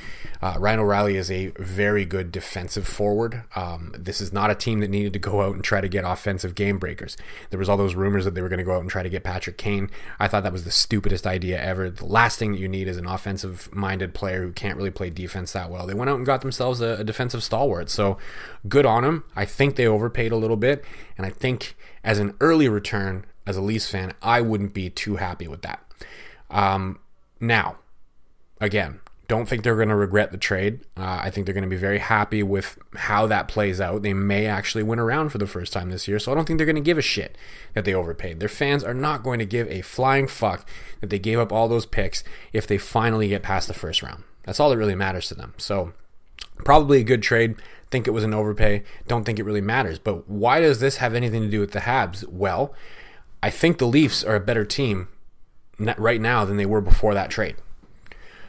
Uh, 0.42 0.56
Ryan 0.58 0.80
O'Reilly 0.80 1.16
is 1.16 1.30
a 1.30 1.48
very 1.58 2.04
good 2.04 2.32
defensive 2.32 2.88
forward. 2.88 3.44
Um, 3.56 3.94
this 3.98 4.20
is 4.20 4.34
not 4.34 4.50
a 4.50 4.56
team 4.56 4.80
that 4.80 4.90
needed 4.90 5.14
to 5.14 5.20
go 5.20 5.42
out 5.42 5.54
and 5.54 5.64
try 5.64 5.82
to 5.82 5.88
get 5.88 6.04
offensive 6.04 6.56
game 6.56 6.80
breakers. 6.80 7.16
There 7.52 7.60
was 7.60 7.70
all 7.70 7.78
those 7.78 7.94
rumors 7.94 8.26
that 8.26 8.34
they 8.34 8.42
were 8.42 8.50
going 8.50 8.58
to 8.58 8.64
go 8.64 8.76
out 8.76 8.82
and 8.82 8.90
try 8.90 9.04
to 9.04 9.10
get 9.10 9.24
Patrick 9.24 9.58
Kane. 9.58 9.92
I 10.20 10.28
thought 10.28 10.42
that 10.42 10.52
was 10.52 10.64
the 10.64 10.72
stupidest 10.72 11.28
idea 11.28 11.62
ever. 11.62 11.92
The 11.92 12.06
last 12.06 12.40
thing 12.40 12.54
that 12.54 12.60
you 12.60 12.68
need 12.68 12.88
is 12.88 12.98
an 12.98 13.06
offensive-minded 13.06 14.16
player 14.16 14.42
who 14.42 14.52
can't 14.52 14.78
really 14.78 14.92
play 14.92 15.12
defense 15.12 15.52
that 15.54 15.70
well. 15.70 15.86
They 15.86 15.94
went 15.94 16.10
out 16.10 16.18
and 16.18 16.26
got 16.26 16.42
themselves 16.42 16.82
a, 16.82 16.96
a 16.96 17.04
defensive 17.04 17.44
stalwart. 17.44 17.92
So 17.92 18.18
good 18.68 18.86
on 18.86 19.04
them. 19.04 19.24
I 19.36 19.46
think 19.46 19.76
they 19.76 19.86
overpaid 19.86 20.32
a 20.32 20.38
little 20.38 20.58
bit, 20.58 20.84
and 21.18 21.26
I 21.28 21.30
think 21.30 21.76
as 22.04 22.18
an 22.18 22.36
early 22.40 22.68
return 22.68 23.26
as 23.46 23.58
a 23.58 23.62
Leafs 23.62 23.90
fan, 23.90 24.14
I 24.24 24.42
wouldn't 24.42 24.74
be 24.74 24.90
too 24.90 25.18
happy 25.18 25.48
with 25.48 25.62
that. 25.62 25.86
Um, 26.52 27.00
now, 27.40 27.78
again, 28.60 29.00
don't 29.32 29.48
think 29.48 29.64
they're 29.64 29.78
going 29.78 29.88
to 29.88 29.96
regret 29.96 30.34
the 30.34 30.38
trade. 30.38 30.82
Uh, 30.98 31.22
I 31.24 31.30
think 31.30 31.46
they're 31.46 31.54
going 31.54 31.64
to 31.64 31.70
be 31.70 31.78
very 31.78 32.00
happy 32.00 32.44
with 32.44 32.78
how 32.96 33.28
that 33.28 33.48
plays 33.48 33.80
out. 33.80 34.02
They 34.02 34.14
may 34.14 34.46
actually 34.46 34.84
win 34.84 35.00
around 35.00 35.30
for 35.30 35.38
the 35.38 35.48
first 35.48 35.72
time 35.72 35.90
this 35.90 36.06
year, 36.06 36.20
so 36.20 36.32
I 36.32 36.36
don't 36.36 36.46
think 36.46 36.58
they're 36.58 36.66
going 36.66 36.76
to 36.76 36.82
give 36.82 36.98
a 36.98 37.02
shit 37.02 37.38
that 37.74 37.86
they 37.86 37.94
overpaid. 37.94 38.42
Their 38.42 38.50
fans 38.50 38.84
are 38.84 38.94
not 38.94 39.24
going 39.24 39.40
to 39.40 39.46
give 39.46 39.70
a 39.70 39.84
flying 39.84 40.28
fuck 40.28 40.68
that 41.00 41.10
they 41.10 41.18
gave 41.18 41.40
up 41.40 41.54
all 41.54 41.70
those 41.70 41.86
picks 41.86 42.26
if 42.52 42.68
they 42.68 42.78
finally 42.78 43.30
get 43.30 43.42
past 43.42 43.70
the 43.70 43.74
first 43.74 44.04
round. 44.04 44.24
That's 44.44 44.60
all 44.60 44.70
that 44.70 44.78
really 44.78 44.96
matters 44.96 45.30
to 45.30 45.36
them. 45.36 45.54
So, 45.58 45.94
probably 46.66 47.00
a 47.00 47.06
good 47.06 47.24
trade. 47.24 47.56
Think 47.90 48.08
it 48.08 48.12
was 48.12 48.26
an 48.26 48.34
overpay. 48.34 48.84
Don't 49.08 49.24
think 49.24 49.40
it 49.40 49.46
really 49.46 49.62
matters. 49.62 49.98
But 49.98 50.30
why 50.30 50.60
does 50.60 50.82
this 50.82 50.98
have 50.98 51.14
anything 51.14 51.42
to 51.42 51.50
do 51.50 51.62
with 51.62 51.72
the 51.72 51.80
Habs? 51.80 52.28
Well, 52.28 52.74
I 53.42 53.50
think 53.50 53.78
the 53.78 53.88
Leafs 53.88 54.26
are 54.26 54.36
a 54.36 54.42
better 54.42 54.66
team 54.66 55.08
right 55.80 56.22
now 56.22 56.46
than 56.46 56.58
they 56.58 56.66
were 56.66 56.82
before 56.82 57.14
that 57.14 57.30
trade. 57.30 57.56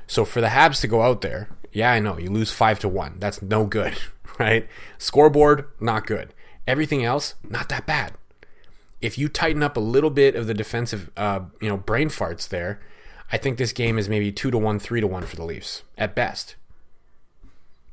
So 0.07 0.25
for 0.25 0.41
the 0.41 0.49
Habs 0.49 0.81
to 0.81 0.89
go 0.89 1.03
out 1.03 1.23
there, 1.23 1.49
yeah, 1.73 1.93
I 1.93 2.01
know 2.01 2.19
you 2.19 2.31
lose 2.31 2.51
five 2.51 2.79
to 2.81 2.89
one. 2.89 3.17
That's 3.19 3.41
no 3.41 3.65
good, 3.65 3.95
right? 4.39 4.69
Scoreboard, 4.99 5.67
not 5.81 6.07
good. 6.07 6.35
Everything 6.67 7.05
else, 7.05 7.35
not 7.49 7.69
that 7.71 7.87
bad. 7.87 8.13
If 9.01 9.19
you 9.19 9.29
tighten 9.29 9.63
up 9.63 9.77
a 9.77 9.81
little 9.81 10.11
bit 10.11 10.37
of 10.37 10.47
the 10.47 10.55
defensive, 10.55 11.11
uh, 11.17 11.41
you 11.61 11.69
know, 11.69 11.77
brain 11.77 12.09
farts 12.09 12.49
there, 12.49 12.81
I 13.33 13.39
think 13.39 13.59
this 13.59 13.73
game 13.73 13.99
is 13.99 14.09
maybe 14.09 14.31
two 14.31 14.51
to 14.51 14.59
one, 14.59 14.79
three 14.79 15.01
to 15.01 15.07
one 15.07 15.25
for 15.25 15.37
the 15.37 15.45
Leafs 15.45 15.83
at 15.97 16.15
best. 16.15 16.57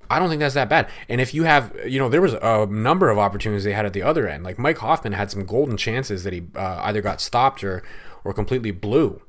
I 0.09 0.17
don't 0.17 0.29
think 0.29 0.39
that's 0.39 0.55
that 0.55 0.69
bad. 0.69 0.89
And 1.07 1.21
if 1.21 1.33
you 1.33 1.43
have, 1.43 1.75
you 1.85 1.99
know, 1.99 2.09
there 2.09 2.21
was 2.21 2.33
a 2.33 2.65
number 2.65 3.09
of 3.09 3.19
opportunities 3.19 3.63
they 3.63 3.73
had 3.73 3.85
at 3.85 3.93
the 3.93 4.01
other 4.01 4.27
end. 4.27 4.43
Like 4.43 4.57
Mike 4.57 4.79
Hoffman 4.79 5.13
had 5.13 5.29
some 5.29 5.45
golden 5.45 5.77
chances 5.77 6.23
that 6.23 6.33
he 6.33 6.43
uh, 6.55 6.81
either 6.83 7.01
got 7.01 7.21
stopped 7.21 7.63
or 7.63 7.83
or 8.23 8.33
completely 8.33 8.71
blew. 8.71 9.21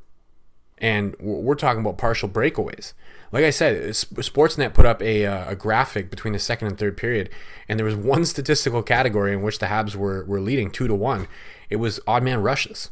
and 0.78 1.14
we're 1.20 1.54
talking 1.54 1.80
about 1.80 1.98
partial 1.98 2.28
breakaways. 2.28 2.94
Like 3.32 3.44
I 3.44 3.50
said, 3.50 3.82
Sportsnet 3.90 4.72
put 4.74 4.86
up 4.86 5.02
a, 5.02 5.26
uh, 5.26 5.50
a 5.50 5.54
graphic 5.54 6.10
between 6.10 6.32
the 6.32 6.38
second 6.38 6.68
and 6.68 6.78
third 6.78 6.96
period, 6.96 7.28
and 7.68 7.78
there 7.78 7.86
was 7.86 7.94
one 8.14 8.24
statistical 8.24 8.82
category 8.82 9.32
in 9.32 9.42
which 9.42 9.58
the 9.58 9.66
Habs 9.66 9.94
were, 9.94 10.24
were 10.24 10.40
leading 10.40 10.70
two 10.70 10.88
to 10.88 10.94
one. 10.94 11.28
It 11.68 11.76
was 11.76 12.00
odd 12.06 12.22
man 12.22 12.42
rushes. 12.42 12.90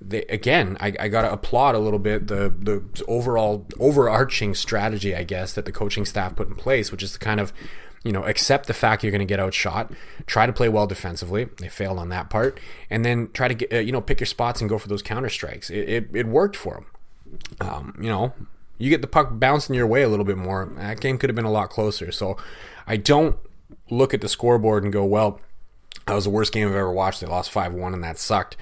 They, 0.00 0.22
again, 0.22 0.76
I, 0.80 0.94
I 1.00 1.08
got 1.08 1.22
to 1.22 1.32
applaud 1.32 1.74
a 1.74 1.80
little 1.80 1.98
bit 1.98 2.28
the 2.28 2.54
the 2.56 2.84
overall 3.08 3.66
overarching 3.80 4.54
strategy, 4.54 5.12
I 5.12 5.24
guess, 5.24 5.52
that 5.54 5.64
the 5.64 5.72
coaching 5.72 6.04
staff 6.04 6.36
put 6.36 6.46
in 6.46 6.54
place, 6.54 6.92
which 6.92 7.02
is 7.02 7.14
to 7.14 7.18
kind 7.18 7.40
of 7.40 7.52
you 8.04 8.12
know, 8.12 8.24
accept 8.24 8.66
the 8.66 8.74
fact 8.74 9.02
you're 9.02 9.12
going 9.12 9.20
to 9.20 9.24
get 9.24 9.40
outshot, 9.40 9.92
try 10.26 10.46
to 10.46 10.52
play 10.52 10.68
well 10.68 10.86
defensively. 10.86 11.48
They 11.58 11.68
failed 11.68 11.98
on 11.98 12.08
that 12.10 12.30
part, 12.30 12.60
and 12.88 13.04
then 13.04 13.30
try 13.32 13.48
to 13.48 13.54
get, 13.54 13.72
uh, 13.72 13.78
you 13.78 13.92
know, 13.92 14.00
pick 14.00 14.20
your 14.20 14.26
spots 14.26 14.60
and 14.60 14.70
go 14.70 14.78
for 14.78 14.88
those 14.88 15.02
counter 15.02 15.28
strikes. 15.28 15.70
It, 15.70 15.88
it, 15.88 16.08
it 16.12 16.26
worked 16.26 16.56
for 16.56 16.74
them 16.74 16.86
um, 17.60 17.94
you 18.00 18.08
know, 18.08 18.32
you 18.78 18.90
get 18.90 19.00
the 19.00 19.08
puck 19.08 19.28
bouncing 19.32 19.74
your 19.74 19.86
way 19.86 20.02
a 20.02 20.08
little 20.08 20.24
bit 20.24 20.36
more. 20.36 20.70
That 20.76 21.00
game 21.00 21.18
could 21.18 21.30
have 21.30 21.36
been 21.36 21.44
a 21.44 21.50
lot 21.50 21.70
closer. 21.70 22.12
So 22.12 22.36
I 22.86 22.96
don't 22.96 23.36
look 23.90 24.14
at 24.14 24.20
the 24.20 24.28
scoreboard 24.28 24.84
and 24.84 24.92
go, 24.92 25.04
well, 25.04 25.40
that 26.06 26.14
was 26.14 26.24
the 26.24 26.30
worst 26.30 26.52
game 26.52 26.68
I've 26.68 26.74
ever 26.74 26.92
watched. 26.92 27.20
They 27.20 27.26
lost 27.26 27.50
5 27.50 27.74
1 27.74 27.94
and 27.94 28.04
that 28.04 28.18
sucked. 28.18 28.56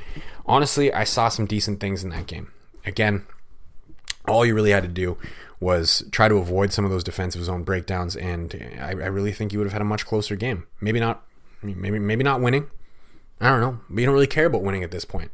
Honestly, 0.47 0.93
I 0.93 1.05
saw 1.05 1.29
some 1.29 1.47
decent 1.47 1.81
things 1.81 2.03
in 2.03 2.11
that 2.11 2.27
game. 2.27 2.51
Again, 2.85 3.27
all 4.27 4.47
you 4.47 4.55
really 4.55 4.71
had 4.71 4.83
to 4.83 4.89
do 4.89 5.19
was 5.61 6.05
try 6.11 6.29
to 6.29 6.37
avoid 6.37 6.73
some 6.73 6.85
of 6.85 6.91
those 6.91 7.05
defensive 7.05 7.45
zone 7.45 7.63
breakdowns, 7.63 8.17
and 8.17 8.79
I, 8.81 8.91
I 8.91 9.07
really 9.07 9.33
think 9.33 9.53
you 9.53 9.59
would 9.59 9.67
have 9.67 9.73
had 9.73 9.83
a 9.83 9.87
much 9.87 10.07
closer 10.07 10.37
game. 10.37 10.67
Maybe 10.81 11.01
not, 11.01 11.25
maybe 11.63 11.99
maybe 11.99 12.25
not 12.25 12.41
winning. 12.41 12.69
I 13.41 13.49
don't 13.49 13.61
know. 13.61 13.81
But 13.89 14.01
you 14.01 14.07
don't 14.07 14.15
really 14.15 14.27
care 14.27 14.47
about 14.47 14.63
winning 14.63 14.83
at 14.83 14.91
this 14.91 15.05
point. 15.05 15.31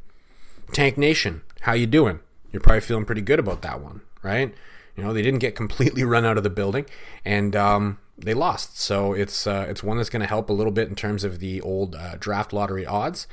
Tank 0.73 0.99
Nation, 0.99 1.43
how 1.61 1.73
you 1.73 1.87
doing? 1.87 2.21
you're 2.52 2.61
probably 2.61 2.81
feeling 2.81 3.05
pretty 3.05 3.23
good 3.23 3.38
about 3.38 3.62
that 3.62 3.81
one, 3.81 4.02
right? 4.23 4.55
You 4.97 5.02
know, 5.02 5.12
they 5.12 5.23
didn't 5.23 5.41
get 5.41 5.57
completely 5.57 6.05
run 6.05 6.25
out 6.25 6.37
of 6.37 6.45
the 6.45 6.50
building, 6.50 6.87
and 7.25 7.57
um, 7.57 7.99
they 8.19 8.35
lost. 8.35 8.79
So 8.79 9.14
it's 9.14 9.47
uh, 9.47 9.67
it's 9.69 9.83
one 9.83 9.97
that's 9.97 10.11
going 10.11 10.21
to 10.21 10.29
help 10.29 10.50
a 10.50 10.52
little 10.52 10.73
bit 10.73 10.88
in 10.88 10.95
terms 10.95 11.25
of 11.25 11.41
the 11.41 11.61
old 11.62 11.97
uh, 11.97 12.17
draft 12.19 12.52
lottery 12.52 12.87
odds, 12.87 13.26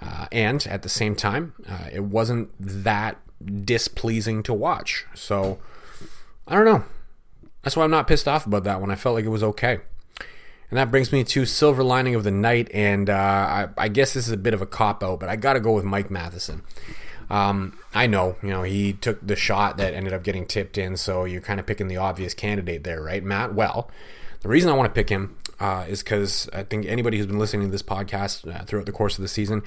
uh, 0.00 0.26
and 0.32 0.66
at 0.66 0.82
the 0.82 0.88
same 0.88 1.14
time, 1.14 1.54
uh, 1.68 1.88
it 1.92 2.04
wasn't 2.04 2.50
that 2.58 3.18
displeasing 3.64 4.42
to 4.42 4.52
watch. 4.52 5.06
So 5.14 5.58
I 6.46 6.54
don't 6.54 6.64
know. 6.64 6.84
That's 7.62 7.76
why 7.76 7.84
I'm 7.84 7.90
not 7.90 8.06
pissed 8.06 8.28
off 8.28 8.46
about 8.46 8.64
that 8.64 8.80
one. 8.80 8.90
I 8.90 8.94
felt 8.94 9.14
like 9.14 9.24
it 9.24 9.30
was 9.30 9.42
okay. 9.42 9.78
And 10.70 10.78
that 10.78 10.90
brings 10.90 11.12
me 11.12 11.24
to 11.24 11.46
silver 11.46 11.82
lining 11.82 12.14
of 12.14 12.24
the 12.24 12.30
night, 12.30 12.68
and 12.74 13.08
uh, 13.08 13.14
I, 13.14 13.68
I, 13.78 13.88
guess 13.88 14.12
this 14.14 14.26
is 14.26 14.32
a 14.32 14.36
bit 14.36 14.54
of 14.54 14.62
a 14.62 14.66
cop 14.66 15.04
out, 15.04 15.20
but 15.20 15.28
I 15.28 15.36
got 15.36 15.52
to 15.52 15.60
go 15.60 15.72
with 15.72 15.84
Mike 15.84 16.10
Matheson. 16.10 16.62
Um, 17.30 17.78
I 17.94 18.06
know, 18.06 18.36
you 18.42 18.48
know, 18.48 18.62
he 18.62 18.92
took 18.92 19.24
the 19.24 19.36
shot 19.36 19.76
that 19.76 19.94
ended 19.94 20.12
up 20.12 20.22
getting 20.22 20.46
tipped 20.46 20.76
in, 20.76 20.96
so 20.96 21.24
you're 21.24 21.40
kind 21.40 21.60
of 21.60 21.66
picking 21.66 21.88
the 21.88 21.96
obvious 21.96 22.34
candidate 22.34 22.84
there, 22.84 23.02
right, 23.02 23.22
Matt? 23.22 23.54
Well, 23.54 23.90
the 24.40 24.48
reason 24.48 24.70
I 24.70 24.74
want 24.74 24.92
to 24.92 24.94
pick 24.94 25.08
him 25.08 25.36
uh, 25.60 25.84
is 25.88 26.02
because 26.02 26.48
I 26.52 26.64
think 26.64 26.86
anybody 26.86 27.18
who's 27.18 27.26
been 27.26 27.38
listening 27.38 27.68
to 27.68 27.72
this 27.72 27.82
podcast 27.82 28.52
uh, 28.52 28.64
throughout 28.64 28.86
the 28.86 28.92
course 28.92 29.16
of 29.16 29.22
the 29.22 29.28
season, 29.28 29.62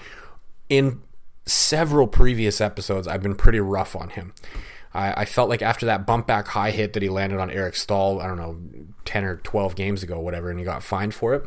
in 0.70 1.02
several 1.46 2.08
previous 2.08 2.60
episodes, 2.60 3.08
I've 3.08 3.24
been 3.24 3.36
pretty 3.36 3.60
rough 3.60 3.96
on 3.96 4.10
him. 4.10 4.34
I, 4.94 5.22
I 5.22 5.26
felt 5.26 5.50
like 5.50 5.62
after 5.62 5.86
that 5.86 6.06
bump 6.06 6.28
back 6.28 6.48
high 6.48 6.72
hit 6.72 6.94
that 6.94 7.04
he 7.04 7.10
landed 7.10 7.40
on 7.40 7.50
Eric 7.50 7.76
Staal, 7.76 8.20
I 8.20 8.28
don't 8.28 8.38
know, 8.38 8.58
10 9.06 9.24
or 9.24 9.38
12 9.38 9.76
games 9.76 10.04
ago, 10.04 10.20
whatever, 10.20 10.50
and 10.50 10.60
he 10.60 10.66
got 10.66 10.84
fined 10.84 11.14
for 11.14 11.34
it, 11.34 11.46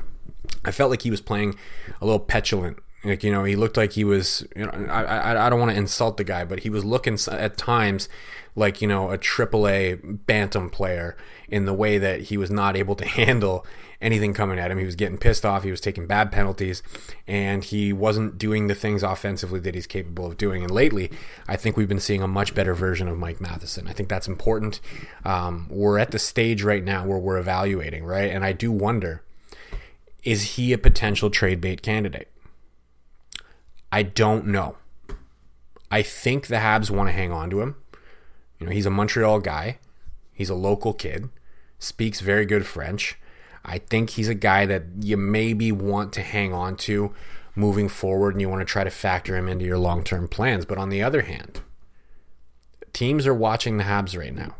I 0.64 0.70
felt 0.70 0.90
like 0.90 1.02
he 1.02 1.10
was 1.10 1.20
playing 1.20 1.56
a 2.00 2.04
little 2.04 2.20
petulant 2.20 2.78
like 3.04 3.24
you 3.24 3.32
know, 3.32 3.44
he 3.44 3.56
looked 3.56 3.76
like 3.76 3.92
he 3.92 4.04
was. 4.04 4.46
You 4.54 4.66
know, 4.66 4.86
I 4.90 5.02
I, 5.02 5.46
I 5.46 5.50
don't 5.50 5.58
want 5.58 5.72
to 5.72 5.76
insult 5.76 6.16
the 6.18 6.24
guy, 6.24 6.44
but 6.44 6.60
he 6.60 6.70
was 6.70 6.84
looking 6.84 7.18
at 7.30 7.56
times 7.56 8.08
like 8.60 8.80
you 8.80 8.86
know 8.86 9.10
a 9.10 9.18
AAA 9.18 10.24
bantam 10.26 10.70
player 10.70 11.16
in 11.48 11.64
the 11.64 11.74
way 11.74 11.98
that 11.98 12.20
he 12.22 12.36
was 12.36 12.50
not 12.50 12.76
able 12.76 12.94
to 12.94 13.04
handle 13.18 13.66
anything 14.00 14.32
coming 14.32 14.58
at 14.58 14.70
him. 14.70 14.78
He 14.78 14.84
was 14.84 14.96
getting 14.96 15.18
pissed 15.18 15.44
off. 15.44 15.62
He 15.64 15.70
was 15.70 15.80
taking 15.80 16.06
bad 16.06 16.32
penalties, 16.32 16.82
and 17.26 17.62
he 17.64 17.92
wasn't 17.92 18.38
doing 18.38 18.66
the 18.66 18.74
things 18.74 19.02
offensively 19.02 19.60
that 19.60 19.74
he's 19.74 19.86
capable 19.86 20.26
of 20.26 20.36
doing. 20.36 20.62
And 20.62 20.70
lately, 20.70 21.10
I 21.48 21.56
think 21.56 21.76
we've 21.76 21.88
been 21.88 22.00
seeing 22.00 22.22
a 22.22 22.28
much 22.28 22.54
better 22.54 22.74
version 22.74 23.08
of 23.08 23.18
Mike 23.18 23.40
Matheson. 23.40 23.88
I 23.88 23.92
think 23.92 24.08
that's 24.08 24.28
important. 24.28 24.80
Um, 25.24 25.66
we're 25.70 25.98
at 25.98 26.12
the 26.12 26.18
stage 26.18 26.62
right 26.62 26.84
now 26.84 27.04
where 27.04 27.18
we're 27.18 27.38
evaluating, 27.38 28.04
right? 28.04 28.30
And 28.30 28.44
I 28.44 28.52
do 28.52 28.72
wonder, 28.72 29.22
is 30.22 30.54
he 30.54 30.72
a 30.72 30.78
potential 30.78 31.30
trade 31.30 31.60
bait 31.60 31.82
candidate? 31.82 32.28
I 33.92 34.02
don't 34.04 34.46
know. 34.46 34.76
I 35.90 36.02
think 36.02 36.46
the 36.46 36.56
Habs 36.56 36.90
want 36.90 37.08
to 37.08 37.12
hang 37.12 37.32
on 37.32 37.50
to 37.50 37.60
him. 37.60 37.74
You 38.60 38.66
know, 38.66 38.72
he's 38.72 38.86
a 38.86 38.90
Montreal 38.90 39.40
guy. 39.40 39.78
He's 40.32 40.50
a 40.50 40.54
local 40.54 40.92
kid. 40.92 41.30
Speaks 41.78 42.20
very 42.20 42.44
good 42.46 42.66
French. 42.66 43.18
I 43.64 43.78
think 43.78 44.10
he's 44.10 44.28
a 44.28 44.34
guy 44.34 44.66
that 44.66 44.84
you 45.00 45.16
maybe 45.16 45.72
want 45.72 46.12
to 46.14 46.22
hang 46.22 46.52
on 46.52 46.76
to 46.76 47.14
moving 47.54 47.88
forward 47.88 48.34
and 48.34 48.40
you 48.40 48.48
want 48.48 48.60
to 48.60 48.70
try 48.70 48.84
to 48.84 48.90
factor 48.90 49.36
him 49.36 49.48
into 49.48 49.64
your 49.64 49.78
long 49.78 50.04
term 50.04 50.28
plans. 50.28 50.64
But 50.64 50.78
on 50.78 50.90
the 50.90 51.02
other 51.02 51.22
hand, 51.22 51.60
teams 52.92 53.26
are 53.26 53.34
watching 53.34 53.76
the 53.76 53.84
Habs 53.84 54.16
right 54.16 54.34
now. 54.34 54.56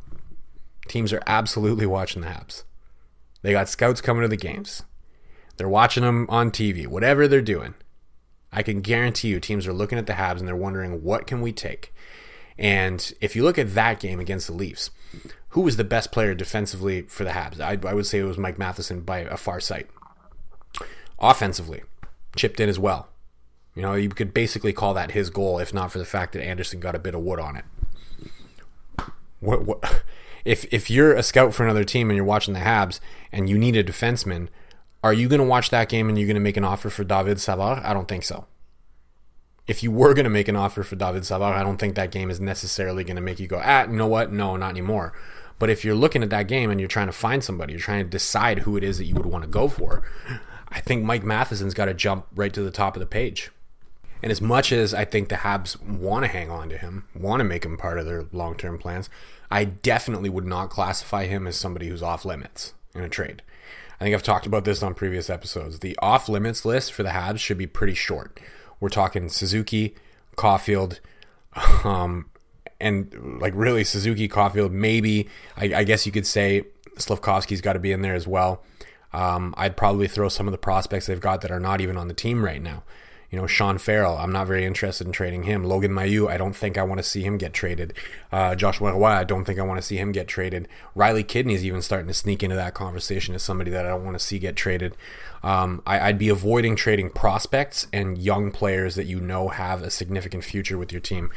Teams 0.88 1.12
are 1.12 1.22
absolutely 1.26 1.86
watching 1.86 2.22
the 2.22 2.28
Habs. 2.28 2.64
They 3.42 3.52
got 3.52 3.68
scouts 3.68 4.00
coming 4.00 4.22
to 4.22 4.28
the 4.28 4.36
games. 4.36 4.82
They're 5.56 5.68
watching 5.68 6.02
them 6.02 6.26
on 6.28 6.50
TV, 6.50 6.86
whatever 6.86 7.28
they're 7.28 7.42
doing. 7.42 7.74
I 8.52 8.62
can 8.62 8.80
guarantee 8.80 9.28
you 9.28 9.40
teams 9.40 9.66
are 9.66 9.72
looking 9.72 9.98
at 9.98 10.06
the 10.06 10.14
Habs 10.14 10.38
and 10.38 10.48
they're 10.48 10.56
wondering 10.56 11.02
what 11.02 11.26
can 11.26 11.40
we 11.40 11.52
take. 11.52 11.94
And 12.58 13.12
if 13.20 13.34
you 13.34 13.42
look 13.42 13.58
at 13.58 13.74
that 13.74 14.00
game 14.00 14.20
against 14.20 14.46
the 14.46 14.52
Leafs, 14.52 14.90
who 15.50 15.62
was 15.62 15.76
the 15.76 15.84
best 15.84 16.12
player 16.12 16.34
defensively 16.34 17.02
for 17.02 17.24
the 17.24 17.30
Habs? 17.30 17.60
I, 17.60 17.78
I 17.88 17.94
would 17.94 18.06
say 18.06 18.18
it 18.18 18.24
was 18.24 18.38
Mike 18.38 18.58
Matheson 18.58 19.00
by 19.00 19.18
a 19.20 19.36
far 19.36 19.60
sight. 19.60 19.88
Offensively, 21.18 21.82
chipped 22.36 22.60
in 22.60 22.68
as 22.68 22.78
well. 22.78 23.08
You 23.74 23.82
know, 23.82 23.94
you 23.94 24.08
could 24.08 24.34
basically 24.34 24.72
call 24.72 24.94
that 24.94 25.12
his 25.12 25.30
goal, 25.30 25.58
if 25.58 25.72
not 25.72 25.92
for 25.92 25.98
the 25.98 26.04
fact 26.04 26.32
that 26.32 26.44
Anderson 26.44 26.80
got 26.80 26.94
a 26.94 26.98
bit 26.98 27.14
of 27.14 27.22
wood 27.22 27.40
on 27.40 27.56
it. 27.56 27.64
What, 29.40 29.64
what, 29.64 30.02
if 30.44 30.66
if 30.72 30.90
you're 30.90 31.14
a 31.14 31.22
scout 31.22 31.54
for 31.54 31.64
another 31.64 31.84
team 31.84 32.10
and 32.10 32.16
you're 32.16 32.24
watching 32.24 32.54
the 32.54 32.60
Habs 32.60 33.00
and 33.32 33.48
you 33.48 33.58
need 33.58 33.76
a 33.76 33.84
defenseman, 33.84 34.48
are 35.02 35.12
you 35.12 35.28
going 35.28 35.40
to 35.40 35.46
watch 35.46 35.70
that 35.70 35.88
game 35.88 36.08
and 36.08 36.18
you're 36.18 36.26
going 36.26 36.34
to 36.34 36.40
make 36.40 36.56
an 36.56 36.64
offer 36.64 36.90
for 36.90 37.04
David 37.04 37.40
Savard? 37.40 37.82
I 37.84 37.92
don't 37.92 38.08
think 38.08 38.24
so. 38.24 38.46
If 39.70 39.84
you 39.84 39.92
were 39.92 40.14
going 40.14 40.24
to 40.24 40.30
make 40.30 40.48
an 40.48 40.56
offer 40.56 40.82
for 40.82 40.96
David 40.96 41.24
Savard, 41.24 41.56
I 41.56 41.62
don't 41.62 41.76
think 41.76 41.94
that 41.94 42.10
game 42.10 42.28
is 42.28 42.40
necessarily 42.40 43.04
going 43.04 43.14
to 43.14 43.22
make 43.22 43.38
you 43.38 43.46
go, 43.46 43.62
ah, 43.64 43.82
you 43.82 43.94
know 43.94 44.08
what? 44.08 44.32
No, 44.32 44.56
not 44.56 44.70
anymore. 44.70 45.12
But 45.60 45.70
if 45.70 45.84
you're 45.84 45.94
looking 45.94 46.24
at 46.24 46.30
that 46.30 46.48
game 46.48 46.70
and 46.70 46.80
you're 46.80 46.88
trying 46.88 47.06
to 47.06 47.12
find 47.12 47.44
somebody, 47.44 47.74
you're 47.74 47.80
trying 47.80 48.02
to 48.02 48.10
decide 48.10 48.58
who 48.58 48.76
it 48.76 48.82
is 48.82 48.98
that 48.98 49.04
you 49.04 49.14
would 49.14 49.26
want 49.26 49.44
to 49.44 49.48
go 49.48 49.68
for, 49.68 50.02
I 50.70 50.80
think 50.80 51.04
Mike 51.04 51.22
Matheson's 51.22 51.72
got 51.72 51.84
to 51.84 51.94
jump 51.94 52.26
right 52.34 52.52
to 52.52 52.62
the 52.62 52.72
top 52.72 52.96
of 52.96 53.00
the 53.00 53.06
page. 53.06 53.52
And 54.24 54.32
as 54.32 54.40
much 54.40 54.72
as 54.72 54.92
I 54.92 55.04
think 55.04 55.28
the 55.28 55.36
Habs 55.36 55.80
want 55.80 56.24
to 56.24 56.32
hang 56.32 56.50
on 56.50 56.68
to 56.70 56.76
him, 56.76 57.06
want 57.14 57.38
to 57.38 57.44
make 57.44 57.64
him 57.64 57.76
part 57.76 58.00
of 58.00 58.06
their 58.06 58.24
long 58.32 58.56
term 58.56 58.76
plans, 58.76 59.08
I 59.52 59.62
definitely 59.66 60.30
would 60.30 60.46
not 60.46 60.70
classify 60.70 61.26
him 61.26 61.46
as 61.46 61.54
somebody 61.54 61.86
who's 61.86 62.02
off 62.02 62.24
limits 62.24 62.74
in 62.92 63.04
a 63.04 63.08
trade. 63.08 63.42
I 64.00 64.04
think 64.04 64.16
I've 64.16 64.24
talked 64.24 64.46
about 64.46 64.64
this 64.64 64.82
on 64.82 64.94
previous 64.94 65.30
episodes. 65.30 65.78
The 65.78 65.96
off 66.02 66.28
limits 66.28 66.64
list 66.64 66.92
for 66.92 67.04
the 67.04 67.10
Habs 67.10 67.38
should 67.38 67.58
be 67.58 67.68
pretty 67.68 67.94
short. 67.94 68.40
We're 68.80 68.88
talking 68.88 69.28
Suzuki, 69.28 69.94
Caufield, 70.36 70.98
um, 71.84 72.30
and 72.80 73.38
like 73.40 73.52
really 73.54 73.84
Suzuki, 73.84 74.28
Caufield. 74.28 74.72
Maybe 74.72 75.28
I, 75.56 75.74
I 75.74 75.84
guess 75.84 76.06
you 76.06 76.12
could 76.12 76.26
say 76.26 76.64
Slavkovsky's 76.96 77.60
got 77.60 77.74
to 77.74 77.78
be 77.78 77.92
in 77.92 78.02
there 78.02 78.14
as 78.14 78.26
well. 78.26 78.62
Um, 79.12 79.54
I'd 79.56 79.76
probably 79.76 80.08
throw 80.08 80.28
some 80.28 80.46
of 80.46 80.52
the 80.52 80.58
prospects 80.58 81.06
they've 81.06 81.20
got 81.20 81.40
that 81.42 81.50
are 81.50 81.60
not 81.60 81.80
even 81.80 81.96
on 81.96 82.08
the 82.08 82.14
team 82.14 82.44
right 82.44 82.62
now. 82.62 82.84
You 83.30 83.38
know, 83.38 83.46
Sean 83.46 83.78
Farrell, 83.78 84.16
I'm 84.16 84.32
not 84.32 84.48
very 84.48 84.64
interested 84.64 85.06
in 85.06 85.12
trading 85.12 85.44
him. 85.44 85.64
Logan 85.64 85.92
Mailloux, 85.92 86.28
I 86.28 86.36
don't 86.36 86.54
think 86.54 86.76
I 86.76 86.82
want 86.82 86.98
to 86.98 87.04
see 87.04 87.22
him 87.22 87.38
get 87.38 87.52
traded. 87.52 87.94
Uh, 88.32 88.56
Joshua 88.56 88.92
Roy, 88.92 89.06
I 89.06 89.24
don't 89.24 89.44
think 89.44 89.60
I 89.60 89.62
want 89.62 89.80
to 89.80 89.86
see 89.86 89.98
him 89.98 90.10
get 90.10 90.26
traded. 90.26 90.66
Riley 90.96 91.22
Kidney's 91.22 91.64
even 91.64 91.80
starting 91.80 92.08
to 92.08 92.14
sneak 92.14 92.42
into 92.42 92.56
that 92.56 92.74
conversation 92.74 93.36
as 93.36 93.44
somebody 93.44 93.70
that 93.70 93.86
I 93.86 93.90
don't 93.90 94.04
want 94.04 94.18
to 94.18 94.24
see 94.24 94.40
get 94.40 94.56
traded. 94.56 94.96
Um, 95.44 95.80
I, 95.86 96.08
would 96.08 96.18
be 96.18 96.28
avoiding 96.28 96.74
trading 96.74 97.08
prospects 97.08 97.86
and 97.92 98.18
young 98.18 98.50
players 98.50 98.96
that 98.96 99.06
you 99.06 99.20
know 99.20 99.48
have 99.48 99.82
a 99.82 99.90
significant 99.90 100.44
future 100.44 100.76
with 100.76 100.90
your 100.90 101.00
team. 101.00 101.30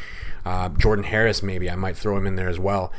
Uh, 0.44 0.70
Jordan 0.70 1.06
Harris, 1.06 1.44
maybe 1.44 1.70
I 1.70 1.76
might 1.76 1.96
throw 1.96 2.18
him 2.18 2.26
in 2.26 2.36
there 2.36 2.50
as 2.50 2.60
well. 2.60 2.92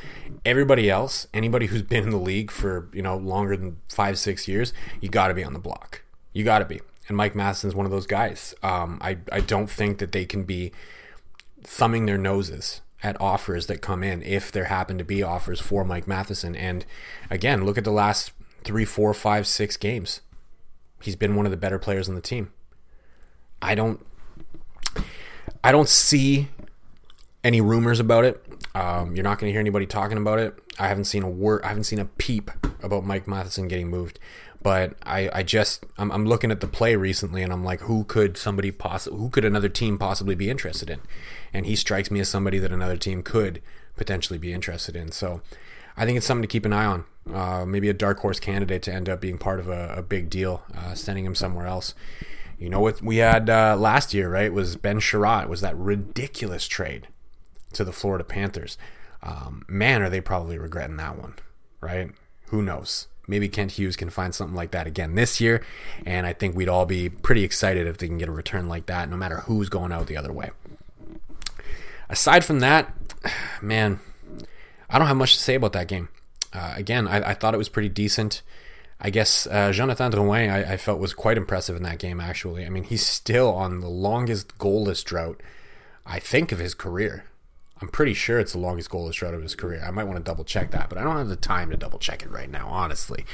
Everybody 0.44 0.88
else, 0.88 1.26
anybody 1.34 1.66
who's 1.66 1.82
been 1.82 2.04
in 2.04 2.10
the 2.10 2.16
league 2.16 2.50
for 2.50 2.88
you 2.92 3.02
know 3.02 3.16
longer 3.16 3.56
than 3.56 3.78
five, 3.88 4.18
six 4.18 4.46
years, 4.46 4.72
you 5.00 5.08
got 5.08 5.28
to 5.28 5.34
be 5.34 5.44
on 5.44 5.52
the 5.52 5.58
block. 5.58 6.04
You 6.32 6.44
got 6.44 6.60
to 6.60 6.64
be 6.64 6.80
and 7.08 7.16
Mike 7.16 7.34
Matheson 7.34 7.68
is 7.68 7.74
one 7.74 7.86
of 7.86 7.92
those 7.92 8.06
guys. 8.06 8.54
Um, 8.62 8.98
I 9.00 9.18
I 9.30 9.40
don't 9.40 9.70
think 9.70 9.98
that 9.98 10.12
they 10.12 10.24
can 10.24 10.44
be 10.44 10.72
thumbing 11.62 12.06
their 12.06 12.18
noses 12.18 12.80
at 13.02 13.20
offers 13.20 13.66
that 13.66 13.82
come 13.82 14.02
in 14.02 14.22
if 14.22 14.50
there 14.50 14.64
happen 14.64 14.96
to 14.98 15.04
be 15.04 15.22
offers 15.22 15.60
for 15.60 15.84
Mike 15.84 16.08
Matheson. 16.08 16.56
And 16.56 16.84
again, 17.30 17.64
look 17.64 17.76
at 17.76 17.84
the 17.84 17.90
last 17.90 18.32
three, 18.64 18.86
four, 18.86 19.12
five, 19.12 19.46
six 19.46 19.76
games. 19.76 20.22
He's 21.02 21.16
been 21.16 21.36
one 21.36 21.44
of 21.44 21.50
the 21.50 21.58
better 21.58 21.78
players 21.78 22.08
on 22.08 22.14
the 22.14 22.22
team. 22.22 22.50
I 23.60 23.74
don't 23.74 24.04
I 25.62 25.72
don't 25.72 25.88
see 25.88 26.48
any 27.42 27.60
rumors 27.60 28.00
about 28.00 28.24
it. 28.24 28.44
Um, 28.74 29.14
you're 29.14 29.22
not 29.22 29.38
going 29.38 29.48
to 29.48 29.52
hear 29.52 29.60
anybody 29.60 29.86
talking 29.86 30.18
about 30.18 30.38
it. 30.38 30.58
I 30.78 30.88
haven't 30.88 31.04
seen 31.04 31.22
a 31.22 31.28
word. 31.28 31.62
I 31.62 31.68
haven't 31.68 31.84
seen 31.84 31.98
a 31.98 32.04
peep 32.06 32.50
about 32.82 33.04
Mike 33.04 33.28
Matheson 33.28 33.68
getting 33.68 33.88
moved. 33.88 34.18
But 34.64 34.96
I, 35.04 35.30
I 35.32 35.42
just 35.42 35.84
I'm, 35.98 36.10
I'm 36.10 36.24
looking 36.24 36.50
at 36.50 36.60
the 36.60 36.66
play 36.66 36.96
recently, 36.96 37.42
and 37.42 37.52
I'm 37.52 37.62
like, 37.62 37.82
who 37.82 38.02
could 38.04 38.38
somebody 38.38 38.72
possibly, 38.72 39.18
who 39.20 39.28
could 39.28 39.44
another 39.44 39.68
team 39.68 39.98
possibly 39.98 40.34
be 40.34 40.48
interested 40.50 40.88
in? 40.88 41.00
And 41.52 41.66
he 41.66 41.76
strikes 41.76 42.10
me 42.10 42.18
as 42.18 42.30
somebody 42.30 42.58
that 42.58 42.72
another 42.72 42.96
team 42.96 43.22
could 43.22 43.60
potentially 43.96 44.38
be 44.38 44.54
interested 44.54 44.96
in. 44.96 45.12
So 45.12 45.42
I 45.98 46.06
think 46.06 46.16
it's 46.16 46.26
something 46.26 46.42
to 46.42 46.48
keep 46.48 46.64
an 46.64 46.72
eye 46.72 46.86
on. 46.86 47.04
Uh, 47.30 47.66
maybe 47.66 47.90
a 47.90 47.94
dark 47.94 48.20
horse 48.20 48.40
candidate 48.40 48.82
to 48.84 48.92
end 48.92 49.08
up 49.08 49.20
being 49.20 49.38
part 49.38 49.60
of 49.60 49.68
a, 49.68 49.94
a 49.98 50.02
big 50.02 50.30
deal, 50.30 50.62
uh, 50.74 50.94
sending 50.94 51.26
him 51.26 51.34
somewhere 51.34 51.66
else. 51.66 51.94
You 52.58 52.70
know 52.70 52.80
what 52.80 53.02
we 53.02 53.18
had 53.18 53.50
uh, 53.50 53.76
last 53.78 54.14
year, 54.14 54.30
right? 54.30 54.52
Was 54.52 54.76
Ben 54.76 54.98
Chiarot 54.98 55.48
was 55.48 55.60
that 55.60 55.76
ridiculous 55.76 56.66
trade 56.66 57.08
to 57.74 57.84
the 57.84 57.92
Florida 57.92 58.24
Panthers. 58.24 58.78
Um, 59.22 59.64
man, 59.68 60.00
are 60.00 60.10
they 60.10 60.22
probably 60.22 60.58
regretting 60.58 60.96
that 60.96 61.18
one, 61.18 61.34
right? 61.82 62.12
Who 62.46 62.62
knows? 62.62 63.08
Maybe 63.26 63.48
Kent 63.48 63.72
Hughes 63.72 63.96
can 63.96 64.10
find 64.10 64.34
something 64.34 64.56
like 64.56 64.70
that 64.72 64.86
again 64.86 65.14
this 65.14 65.40
year. 65.40 65.62
And 66.04 66.26
I 66.26 66.32
think 66.32 66.54
we'd 66.54 66.68
all 66.68 66.86
be 66.86 67.08
pretty 67.08 67.44
excited 67.44 67.86
if 67.86 67.98
they 67.98 68.06
can 68.06 68.18
get 68.18 68.28
a 68.28 68.32
return 68.32 68.68
like 68.68 68.86
that, 68.86 69.08
no 69.08 69.16
matter 69.16 69.38
who's 69.40 69.68
going 69.68 69.92
out 69.92 70.06
the 70.06 70.16
other 70.16 70.32
way. 70.32 70.50
Aside 72.08 72.44
from 72.44 72.60
that, 72.60 72.92
man, 73.62 74.00
I 74.88 74.98
don't 74.98 75.08
have 75.08 75.16
much 75.16 75.34
to 75.34 75.40
say 75.40 75.54
about 75.54 75.72
that 75.72 75.88
game. 75.88 76.08
Uh, 76.52 76.74
again, 76.76 77.08
I, 77.08 77.30
I, 77.30 77.34
thought 77.34 77.52
it 77.52 77.58
was 77.58 77.68
pretty 77.68 77.88
decent. 77.88 78.42
I 79.00 79.10
guess 79.10 79.48
uh, 79.48 79.72
Jonathan 79.72 80.12
Drouin, 80.12 80.48
I, 80.48 80.74
I, 80.74 80.76
felt 80.76 81.00
was 81.00 81.12
quite 81.12 81.36
impressive 81.36 81.74
in 81.74 81.82
that 81.82 81.98
game. 81.98 82.20
Actually, 82.20 82.64
I 82.64 82.68
mean, 82.68 82.84
he's 82.84 83.04
still 83.04 83.52
on 83.52 83.80
the 83.80 83.88
longest 83.88 84.56
goalless 84.56 85.02
drought, 85.02 85.42
I 86.06 86.20
think, 86.20 86.52
of 86.52 86.60
his 86.60 86.74
career. 86.74 87.24
I'm 87.84 87.90
pretty 87.90 88.14
sure 88.14 88.38
it's 88.40 88.52
the 88.52 88.58
longest 88.58 88.88
goalless 88.88 89.12
drought 89.12 89.34
of 89.34 89.42
his 89.42 89.54
career. 89.54 89.84
I 89.86 89.90
might 89.90 90.04
want 90.04 90.16
to 90.16 90.22
double 90.22 90.42
check 90.44 90.70
that, 90.70 90.88
but 90.88 90.96
I 90.96 91.02
don't 91.02 91.18
have 91.18 91.28
the 91.28 91.36
time 91.36 91.68
to 91.68 91.76
double 91.76 91.98
check 91.98 92.22
it 92.22 92.30
right 92.30 92.50
now, 92.50 92.66
honestly. 92.68 93.26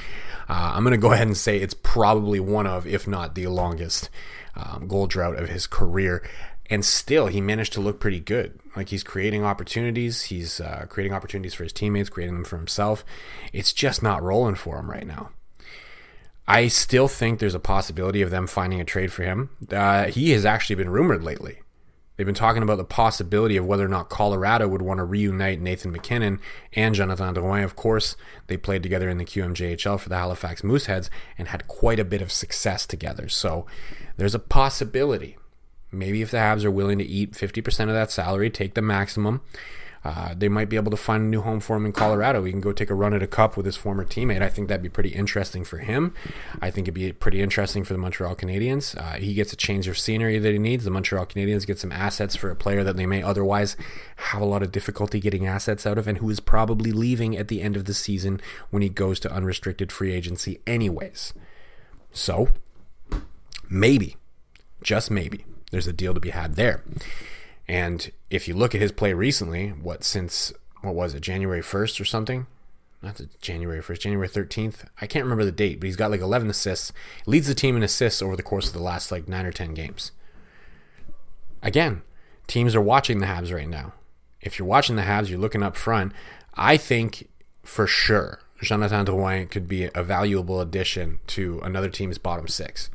Uh, 0.49 0.73
I'm 0.75 0.83
going 0.83 0.91
to 0.91 0.99
go 0.99 1.13
ahead 1.13 1.29
and 1.29 1.37
say 1.37 1.59
it's 1.59 1.73
probably 1.73 2.41
one 2.41 2.67
of, 2.67 2.85
if 2.85 3.07
not 3.07 3.37
the 3.37 3.47
longest 3.47 4.11
um, 4.57 4.89
goal 4.89 5.07
drought 5.07 5.37
of 5.37 5.49
his 5.49 5.69
career. 5.69 6.29
and 6.71 6.85
still 6.85 7.27
he 7.27 7.41
managed 7.41 7.73
to 7.75 7.81
look 7.81 7.99
pretty 7.99 8.21
good. 8.21 8.59
Like 8.77 8.89
he's 8.89 9.03
creating 9.03 9.45
opportunities, 9.45 10.23
he's 10.23 10.61
uh, 10.61 10.87
creating 10.89 11.13
opportunities 11.13 11.53
for 11.53 11.65
his 11.65 11.73
teammates, 11.73 12.09
creating 12.09 12.37
them 12.37 12.45
for 12.45 12.57
himself. 12.57 13.05
It's 13.53 13.73
just 13.73 14.03
not 14.03 14.23
rolling 14.23 14.55
for 14.55 14.79
him 14.79 14.89
right 14.91 15.07
now. 15.07 15.31
I 16.47 16.69
still 16.69 17.09
think 17.09 17.39
there's 17.39 17.55
a 17.55 17.61
possibility 17.61 18.23
of 18.23 18.31
them 18.31 18.47
finding 18.47 18.81
a 18.81 18.85
trade 18.85 19.13
for 19.13 19.25
him. 19.25 19.51
Uh, 19.71 20.07
he 20.07 20.31
has 20.31 20.45
actually 20.45 20.77
been 20.77 20.91
rumored 20.91 21.23
lately. 21.23 21.61
They've 22.21 22.27
been 22.27 22.35
talking 22.35 22.63
about 22.63 22.77
the 22.77 22.85
possibility 22.85 23.57
of 23.57 23.65
whether 23.65 23.87
or 23.87 23.89
not 23.89 24.11
Colorado 24.11 24.69
would 24.69 24.83
want 24.83 24.99
to 24.99 25.05
reunite 25.05 25.59
Nathan 25.59 25.91
MacKinnon 25.91 26.39
and 26.75 26.95
Jonathan 26.95 27.35
Drouin. 27.35 27.65
Of 27.65 27.77
course, 27.77 28.15
they 28.47 28.59
played 28.59 28.83
together 28.83 29.09
in 29.09 29.17
the 29.17 29.25
QMJHL 29.25 29.99
for 29.99 30.11
the 30.11 30.19
Halifax 30.19 30.61
Mooseheads 30.61 31.09
and 31.39 31.49
had 31.49 31.67
quite 31.67 31.99
a 31.99 32.05
bit 32.05 32.21
of 32.21 32.31
success 32.31 32.85
together. 32.85 33.31
So 33.31 33.65
there's 34.19 34.35
a 34.35 34.39
possibility. 34.39 35.39
Maybe 35.91 36.21
if 36.21 36.31
the 36.31 36.37
Habs 36.37 36.63
are 36.63 36.71
willing 36.71 36.99
to 36.99 37.07
eat 37.07 37.33
50% 37.33 37.85
of 37.85 37.95
that 37.95 38.11
salary, 38.11 38.51
take 38.51 38.75
the 38.75 38.83
maximum, 38.83 39.41
uh, 40.03 40.35
they 40.37 40.49
might 40.49 40.69
be 40.69 40.77
able 40.77 40.91
to 40.91 40.97
find 40.97 41.23
a 41.23 41.27
new 41.27 41.43
home 41.43 41.61
for 41.61 41.77
him 41.77 41.85
in 41.85 41.93
Colorado. 41.93 42.43
He 42.45 42.53
can 42.53 42.61
go 42.61 42.73
take 42.73 42.89
a 42.89 42.95
run 42.95 43.13
at 43.13 43.23
a 43.23 43.27
cup 43.27 43.57
with 43.57 43.67
his 43.67 43.77
former 43.77 44.05
teammate. 44.05 44.41
I 44.41 44.49
think 44.49 44.69
that'd 44.69 44.83
be 44.83 44.89
pretty 44.89 45.11
interesting 45.11 45.65
for 45.65 45.79
him. 45.79 46.15
I 46.61 46.71
think 46.71 46.87
it'd 46.87 46.95
be 46.95 47.13
pretty 47.13 47.43
interesting 47.43 47.85
for 47.85 47.93
the 47.93 47.99
Montreal 47.99 48.35
Canadiens. 48.35 48.97
Uh, 48.97 49.19
he 49.19 49.35
gets 49.35 49.53
a 49.53 49.57
change 49.57 49.89
of 49.89 49.99
scenery 49.99 50.39
that 50.39 50.53
he 50.53 50.59
needs. 50.59 50.85
The 50.85 50.91
Montreal 50.91 51.27
Canadiens 51.27 51.67
get 51.67 51.79
some 51.79 51.93
assets 51.93 52.35
for 52.35 52.51
a 52.51 52.57
player 52.57 52.83
that 52.83 52.97
they 52.97 53.07
may 53.07 53.23
otherwise 53.23 53.77
have 54.17 54.41
a 54.41 54.47
lot 54.47 54.63
of 54.63 54.73
difficulty 54.73 55.21
getting 55.21 55.47
assets 55.47 55.87
out 55.87 55.99
of, 55.99 56.09
and 56.09 56.19
who 56.19 56.31
is 56.31 56.41
probably 56.41 56.93
leaving 56.93 57.37
at 57.37 57.49
the 57.49 57.61
end 57.61 57.77
of 57.77 57.85
the 57.85 57.95
season 57.95 58.41
when 58.71 58.83
he 58.83 58.89
goes 58.89 59.21
to 59.21 59.33
unrestricted 59.33 59.93
free 59.93 60.13
agency, 60.13 60.61
anyways. 60.67 61.35
So, 62.11 62.49
maybe, 63.69 64.17
just 64.83 65.11
maybe, 65.11 65.45
there's 65.71 65.87
a 65.87 65.93
deal 65.93 66.15
to 66.15 66.21
be 66.21 66.31
had 66.31 66.57
there. 66.57 66.83
And 67.71 68.11
if 68.31 68.49
you 68.49 68.55
look 68.55 68.75
at 68.75 68.81
his 68.81 68.91
play 68.91 69.15
recently, 69.15 69.69
what 69.69 70.03
since 70.03 70.53
what 70.81 70.97
was 70.97 71.15
it, 71.15 71.21
January 71.21 71.61
1st 71.61 72.01
or 72.01 72.05
something? 72.05 72.49
Not 73.01 73.21
January 73.41 73.81
1st, 73.81 74.01
January 74.01 74.29
13th. 74.29 74.87
I 75.01 75.07
can't 75.07 75.25
remember 75.25 75.45
the 75.45 75.53
date, 75.53 75.79
but 75.79 75.87
he's 75.87 75.95
got 75.95 76.11
like 76.11 76.21
11 76.21 76.51
assists. 76.51 76.93
Leads 77.27 77.47
the 77.47 77.55
team 77.55 77.77
in 77.77 77.85
assists 77.85 78.23
over 78.23 78.35
the 78.35 78.43
course 78.43 78.67
of 78.67 78.73
the 78.73 78.83
last 78.83 79.13
like 79.13 79.29
9 79.29 79.47
or 79.47 79.53
10 79.53 79.75
games. 79.75 80.11
Again, 81.63 82.03
teams 82.49 82.75
are 82.75 82.81
watching 82.81 83.21
the 83.21 83.27
Habs 83.27 83.55
right 83.55 83.69
now. 83.69 83.93
If 84.41 84.59
you're 84.59 84.67
watching 84.67 84.97
the 84.97 85.03
Habs, 85.03 85.29
you're 85.29 85.39
looking 85.39 85.63
up 85.63 85.77
front. 85.77 86.13
I 86.55 86.77
think 86.77 87.29
for 87.63 87.87
sure 87.87 88.41
Jonathan 88.61 89.07
Drouin 89.07 89.49
could 89.49 89.69
be 89.69 89.89
a 89.95 90.03
valuable 90.03 90.61
addition 90.61 91.21
to 91.29 91.61
another 91.63 91.89
team's 91.89 92.19
bottom 92.19 92.49
six 92.49 92.91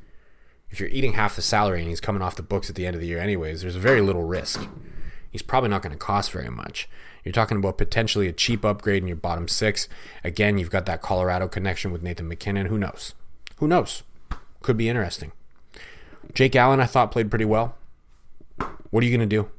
if 0.75 0.81
you're 0.81 0.89
eating 0.89 1.13
half 1.13 1.37
the 1.37 1.41
salary 1.41 1.79
and 1.79 1.87
he's 1.87 2.01
coming 2.01 2.21
off 2.21 2.35
the 2.35 2.43
books 2.43 2.69
at 2.69 2.75
the 2.75 2.85
end 2.85 2.95
of 2.95 3.01
the 3.01 3.07
year 3.07 3.17
anyways, 3.17 3.61
there's 3.61 3.77
very 3.77 4.01
little 4.01 4.23
risk. 4.23 4.67
He's 5.31 5.41
probably 5.41 5.69
not 5.69 5.81
going 5.81 5.93
to 5.93 5.97
cost 5.97 6.33
very 6.33 6.49
much. 6.49 6.89
You're 7.23 7.31
talking 7.31 7.55
about 7.55 7.77
potentially 7.77 8.27
a 8.27 8.33
cheap 8.33 8.65
upgrade 8.65 9.01
in 9.01 9.07
your 9.07 9.15
bottom 9.15 9.47
six. 9.47 9.87
Again, 10.21 10.57
you've 10.57 10.69
got 10.69 10.85
that 10.87 11.01
Colorado 11.01 11.47
connection 11.47 11.93
with 11.93 12.03
Nathan 12.03 12.27
MacKinnon. 12.27 12.65
Who 12.65 12.77
knows? 12.77 13.13
Who 13.59 13.69
knows? 13.69 14.03
Could 14.61 14.75
be 14.75 14.89
interesting. 14.89 15.31
Jake 16.33 16.57
Allen, 16.57 16.81
I 16.81 16.87
thought, 16.87 17.09
played 17.09 17.29
pretty 17.29 17.45
well. 17.45 17.77
What 18.89 19.01
are 19.01 19.07
you 19.07 19.15
going 19.15 19.29
to 19.29 19.33
do? 19.33 19.49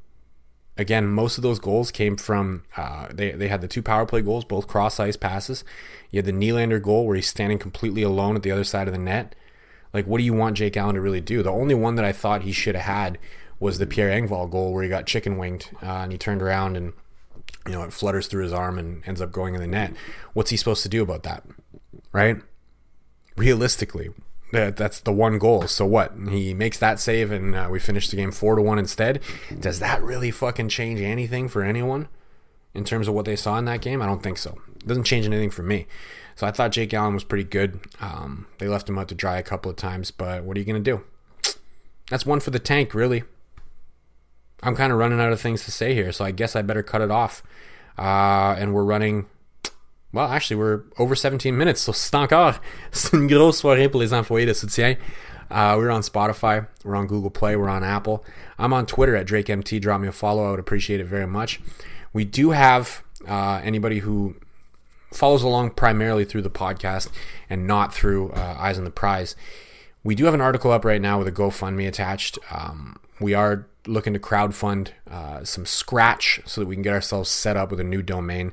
Again, 0.77 1.07
most 1.07 1.39
of 1.39 1.43
those 1.43 1.59
goals 1.59 1.91
came 1.91 2.19
from 2.19 2.65
uh, 2.77 3.07
they 3.11 3.31
they 3.31 3.49
had 3.49 3.63
the 3.63 3.69
two 3.69 3.81
power 3.81 4.05
play 4.05 4.21
goals, 4.21 4.45
both 4.45 4.67
cross 4.67 5.01
ice 5.01 5.17
passes. 5.17 5.65
You 6.11 6.19
had 6.19 6.27
the 6.27 6.33
Nylander 6.33 6.83
goal 6.83 7.07
where 7.07 7.17
he's 7.17 7.27
standing 7.27 7.59
completely 7.59 8.03
alone 8.03 8.37
at 8.37 8.43
the 8.43 8.51
other 8.51 8.65
side 8.65 8.87
of 8.87 8.93
the 8.93 8.99
net. 9.01 9.35
Like, 9.97 10.07
what 10.07 10.19
do 10.19 10.25
you 10.25 10.35
want 10.35 10.59
Jake 10.59 10.77
Allen 10.77 10.95
to 10.95 11.01
really 11.01 11.23
do? 11.23 11.43
The 11.43 11.51
only 11.51 11.75
one 11.75 11.95
that 11.95 12.05
I 12.05 12.13
thought 12.13 12.43
he 12.43 12.53
should 12.53 12.75
have 12.75 12.85
had 12.85 13.19
was 13.59 13.79
the 13.79 13.87
Pierre 13.87 14.11
Engvall 14.11 14.51
goal 14.51 14.75
where 14.75 14.83
he 14.83 14.91
got 14.91 15.07
chicken 15.07 15.39
winged 15.39 15.71
uh, 15.83 15.87
and 15.87 16.13
he 16.13 16.19
turned 16.19 16.43
around 16.43 16.77
and 16.77 16.93
you 17.65 17.73
know 17.73 17.83
it 17.83 17.95
flutters 17.95 18.27
through 18.27 18.43
his 18.43 18.53
arm 18.53 18.79
and 18.79 19.03
ends 19.07 19.23
up 19.23 19.33
going 19.33 19.55
in 19.55 19.63
the 19.63 19.67
net. 19.67 19.95
What's 20.35 20.51
he 20.51 20.59
supposed 20.59 20.83
to 20.83 20.91
do 20.91 21.03
about 21.03 21.23
that? 21.23 21.45
Right? 22.13 22.37
Realistically, 23.39 24.11
that 24.53 24.77
that's 24.77 25.01
the 25.01 25.15
one 25.15 25.39
goal. 25.39 25.67
So 25.67 25.87
what? 25.87 26.13
He 26.29 26.53
makes 26.53 26.79
that 26.79 27.01
save 27.01 27.33
and 27.33 27.55
uh, 27.55 27.69
we 27.71 27.79
finish 27.79 28.11
the 28.11 28.17
game 28.17 28.33
four 28.33 28.55
to 28.55 28.61
one 28.61 28.79
instead. 28.79 29.23
Does 29.59 29.79
that 29.79 30.03
really 30.03 30.31
fucking 30.31 30.69
change 30.69 31.01
anything 31.01 31.49
for 31.49 31.63
anyone 31.63 32.09
in 32.75 32.85
terms 32.85 33.09
of 33.09 33.15
what 33.15 33.25
they 33.25 33.35
saw 33.35 33.57
in 33.57 33.65
that 33.65 33.81
game? 33.81 34.03
I 34.03 34.07
don't 34.07 34.23
think 34.23 34.37
so. 34.37 34.59
It 34.75 34.87
doesn't 34.87 35.05
change 35.05 35.25
anything 35.25 35.51
for 35.51 35.63
me. 35.63 35.87
So 36.37 36.47
I 36.47 36.51
thought 36.51 36.73
Jake 36.73 36.93
Allen 36.93 37.15
was 37.15 37.25
pretty 37.25 37.45
good. 37.45 37.81
Um, 38.01 38.47
they 38.59 38.69
left 38.69 38.89
him 38.89 38.99
out 38.99 39.09
to 39.09 39.15
dry 39.15 39.39
a 39.39 39.43
couple 39.43 39.71
of 39.71 39.77
times, 39.77 40.11
but 40.11 40.45
what 40.45 40.57
are 40.57 40.61
you 40.61 40.67
going 40.67 40.83
to 40.83 40.91
do? 40.91 41.03
That's 42.11 42.27
one 42.27 42.41
for 42.41 42.51
the 42.51 42.59
tank, 42.59 42.95
really. 42.95 43.25
I'm 44.63 44.77
kind 44.77 44.93
of 44.93 44.99
running 44.99 45.19
out 45.19 45.33
of 45.33 45.41
things 45.41 45.65
to 45.65 45.71
say 45.71 45.95
here, 45.95 46.13
so 46.13 46.25
I 46.25 46.31
guess 46.31 46.55
I 46.55 46.63
better 46.63 46.83
cut 46.83 47.01
it 47.01 47.11
off. 47.11 47.43
Uh, 47.99 48.55
and 48.59 48.75
we're 48.75 48.85
running. 48.85 49.27
Well, 50.13 50.29
actually, 50.29 50.57
we're 50.57 50.83
over 50.99 51.15
17 51.15 51.57
minutes, 51.57 51.81
so 51.81 51.93
c'est 51.93 52.15
encore. 52.15 52.61
C'est 52.93 53.17
une 53.17 53.27
grosse 53.27 53.59
soirée 53.59 53.91
pour 53.91 54.01
les 54.01 54.13
employés 54.13 54.47
de 54.47 54.53
soutien. 54.53 54.97
Uh, 55.51 55.75
we're 55.79 55.91
on 55.91 56.03
Spotify, 56.03 56.67
we're 56.85 56.97
on 56.97 57.07
Google 57.07 57.31
Play, 57.31 57.55
we're 57.55 57.69
on 57.69 57.85
Apple. 57.85 58.25
I'm 58.59 58.73
on 58.73 58.85
Twitter 58.85 59.15
at 59.15 59.27
DrakeMT. 59.27 59.81
Drop 59.81 60.01
me 60.01 60.09
a 60.09 60.13
follow. 60.13 60.47
I 60.47 60.51
would 60.51 60.61
appreciate 60.61 61.01
it 61.01 61.07
very 61.07 61.27
much. 61.27 61.61
We 62.13 62.25
do 62.25 62.51
have 62.51 63.03
uh, 63.29 63.61
anybody 63.63 64.01
who 64.01 64.37
follows 65.17 65.43
along 65.43 65.71
primarily 65.71 66.25
through 66.25 66.43
the 66.43 66.51
podcast 66.51 67.11
and 67.49 67.67
not 67.67 67.95
through 67.95 68.31
uh, 68.31 68.57
Eyes 68.59 68.79
on 68.79 68.85
the 68.85 68.91
Prize. 68.91 69.37
We 70.05 70.15
do 70.15 70.25
have 70.27 70.35
an 70.35 70.41
article 70.41 70.71
up 70.71 70.85
right 70.85 71.01
now 71.01 71.19
with 71.19 71.29
a 71.29 71.33
GoFundMe 71.33 71.89
attached. 71.89 72.39
Um, 72.51 72.99
we 73.21 73.35
are 73.35 73.67
looking 73.87 74.13
to 74.13 74.19
crowdfund 74.19 74.89
uh, 75.11 75.45
some 75.45 75.67
Scratch 75.67 76.41
so 76.45 76.61
that 76.61 76.67
we 76.67 76.77
can 76.77 76.83
get 76.83 76.93
ourselves 76.93 77.31
set 77.31 77.57
up 77.57 77.71
with 77.71 77.81
a 77.81 77.85
new 77.85 78.03
domain. 78.03 78.53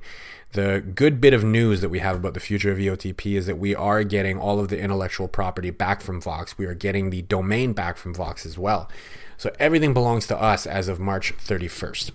The 0.54 0.84
good 0.94 1.20
bit 1.20 1.34
of 1.34 1.44
news 1.44 1.82
that 1.82 1.90
we 1.90 2.00
have 2.00 2.16
about 2.16 2.36
the 2.36 2.40
future 2.40 2.72
of 2.72 2.78
EOTP 2.78 3.36
is 3.36 3.48
that 3.48 3.58
we 3.58 3.74
are 3.74 4.04
getting 4.04 4.38
all 4.38 4.60
of 4.60 4.68
the 4.68 4.80
intellectual 4.80 5.28
property 5.28 5.72
back 5.72 6.02
from 6.02 6.22
Vox. 6.22 6.58
We 6.58 6.68
are 6.68 6.76
getting 6.76 7.10
the 7.10 7.24
domain 7.24 7.74
back 7.74 7.98
from 7.98 8.14
Vox 8.14 8.46
as 8.46 8.58
well. 8.58 8.90
So 9.36 9.52
everything 9.60 9.94
belongs 9.94 10.28
to 10.28 10.40
us 10.40 10.68
as 10.68 10.88
of 10.88 11.00
March 11.00 11.36
31st, 11.38 12.12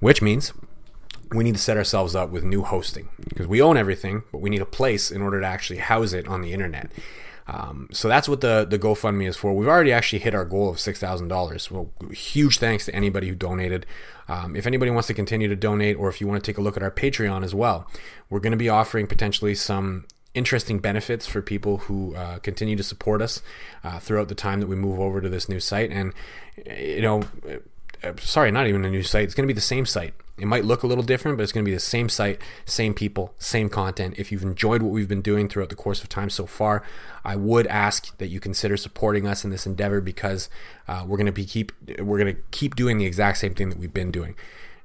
which 0.00 0.20
means 0.20 0.52
we 1.32 1.44
need 1.44 1.54
to 1.54 1.60
set 1.60 1.76
ourselves 1.76 2.14
up 2.14 2.30
with 2.30 2.44
new 2.44 2.62
hosting 2.62 3.08
because 3.28 3.46
we 3.46 3.62
own 3.62 3.76
everything, 3.76 4.22
but 4.32 4.40
we 4.40 4.50
need 4.50 4.60
a 4.60 4.66
place 4.66 5.10
in 5.10 5.22
order 5.22 5.40
to 5.40 5.46
actually 5.46 5.78
house 5.78 6.12
it 6.12 6.26
on 6.26 6.42
the 6.42 6.52
internet. 6.52 6.90
Um, 7.46 7.88
so 7.92 8.06
that's 8.06 8.28
what 8.28 8.42
the 8.42 8.64
the 8.68 8.78
GoFundMe 8.78 9.28
is 9.28 9.36
for. 9.36 9.52
We've 9.52 9.68
already 9.68 9.92
actually 9.92 10.20
hit 10.20 10.34
our 10.34 10.44
goal 10.44 10.70
of 10.70 10.78
six 10.78 11.00
thousand 11.00 11.28
dollars. 11.28 11.70
Well, 11.70 11.90
huge 12.12 12.58
thanks 12.58 12.84
to 12.86 12.94
anybody 12.94 13.28
who 13.28 13.34
donated. 13.34 13.86
Um, 14.28 14.54
if 14.54 14.66
anybody 14.66 14.92
wants 14.92 15.08
to 15.08 15.14
continue 15.14 15.48
to 15.48 15.56
donate, 15.56 15.96
or 15.96 16.08
if 16.08 16.20
you 16.20 16.28
want 16.28 16.42
to 16.42 16.48
take 16.48 16.58
a 16.58 16.60
look 16.60 16.76
at 16.76 16.82
our 16.82 16.90
Patreon 16.90 17.42
as 17.42 17.52
well, 17.52 17.90
we're 18.28 18.38
going 18.38 18.52
to 18.52 18.56
be 18.56 18.68
offering 18.68 19.08
potentially 19.08 19.56
some 19.56 20.06
interesting 20.32 20.78
benefits 20.78 21.26
for 21.26 21.42
people 21.42 21.78
who 21.78 22.14
uh, 22.14 22.38
continue 22.38 22.76
to 22.76 22.84
support 22.84 23.20
us 23.20 23.42
uh, 23.82 23.98
throughout 23.98 24.28
the 24.28 24.34
time 24.36 24.60
that 24.60 24.68
we 24.68 24.76
move 24.76 25.00
over 25.00 25.20
to 25.20 25.28
this 25.28 25.48
new 25.48 25.58
site. 25.58 25.90
And 25.90 26.12
you 26.66 27.02
know, 27.02 27.22
uh, 28.04 28.12
sorry, 28.20 28.52
not 28.52 28.68
even 28.68 28.84
a 28.84 28.90
new 28.90 29.02
site. 29.02 29.24
It's 29.24 29.34
going 29.34 29.48
to 29.48 29.52
be 29.52 29.56
the 29.56 29.60
same 29.60 29.86
site. 29.86 30.14
It 30.40 30.46
might 30.46 30.64
look 30.64 30.82
a 30.82 30.86
little 30.86 31.04
different, 31.04 31.36
but 31.36 31.42
it's 31.42 31.52
going 31.52 31.64
to 31.64 31.68
be 31.68 31.74
the 31.74 31.80
same 31.80 32.08
site, 32.08 32.40
same 32.64 32.94
people, 32.94 33.34
same 33.38 33.68
content. 33.68 34.14
If 34.18 34.32
you've 34.32 34.42
enjoyed 34.42 34.82
what 34.82 34.90
we've 34.90 35.08
been 35.08 35.20
doing 35.20 35.48
throughout 35.48 35.68
the 35.68 35.76
course 35.76 36.02
of 36.02 36.08
time 36.08 36.30
so 36.30 36.46
far, 36.46 36.82
I 37.24 37.36
would 37.36 37.66
ask 37.66 38.16
that 38.18 38.28
you 38.28 38.40
consider 38.40 38.76
supporting 38.76 39.26
us 39.26 39.44
in 39.44 39.50
this 39.50 39.66
endeavor 39.66 40.00
because 40.00 40.48
uh, 40.88 41.04
we're 41.06 41.18
going 41.18 41.26
to 41.26 41.32
be 41.32 41.44
keep 41.44 41.72
we're 42.00 42.18
going 42.18 42.34
to 42.34 42.40
keep 42.50 42.74
doing 42.74 42.98
the 42.98 43.06
exact 43.06 43.38
same 43.38 43.54
thing 43.54 43.68
that 43.68 43.78
we've 43.78 43.92
been 43.92 44.10
doing. 44.10 44.34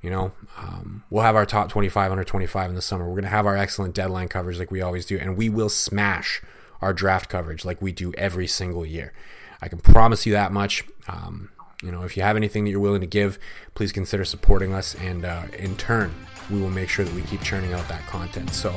You 0.02 0.10
know, 0.12 0.32
um, 0.58 1.04
we'll 1.10 1.24
have 1.24 1.36
our 1.36 1.46
top 1.46 1.70
25 1.70 2.12
under 2.12 2.24
25 2.24 2.70
in 2.70 2.76
the 2.76 2.82
summer. 2.82 3.06
We're 3.06 3.16
going 3.16 3.24
to 3.24 3.30
have 3.30 3.48
our 3.48 3.58
excellent 3.58 3.96
deadline 3.96 4.28
coverage 4.28 4.60
like 4.60 4.70
we 4.70 4.82
always 4.82 5.06
do, 5.06 5.18
and 5.18 5.36
we 5.36 5.50
will 5.50 5.70
smash 5.70 6.44
our 6.82 6.94
draft 6.94 7.30
coverage 7.30 7.66
like 7.66 7.82
we 7.82 7.92
do 7.92 8.14
every 8.14 8.46
single 8.46 8.86
year. 8.86 9.14
I 9.62 9.68
can 9.68 9.80
promise 9.80 10.26
you 10.26 10.34
that 10.34 10.52
much. 10.52 10.84
Um, 11.08 11.50
you 11.84 11.92
know, 11.92 12.04
if 12.04 12.16
you 12.18 12.24
have 12.24 12.36
anything 12.36 12.64
that 12.66 12.72
you're 12.72 12.80
willing 12.80 13.02
to 13.02 13.08
give, 13.08 13.38
please 13.74 13.92
consider 13.92 14.26
supporting 14.26 14.74
us, 14.74 14.96
and 14.96 15.26
uh, 15.26 15.44
in 15.58 15.76
turn, 15.78 16.14
we 16.50 16.62
will 16.62 16.70
make 16.70 16.90
sure 16.90 17.06
that 17.06 17.14
we 17.14 17.22
keep 17.24 17.42
churning 17.42 17.74
out 17.74 17.88
that 17.90 18.06
content. 18.08 18.52
So, 18.52 18.72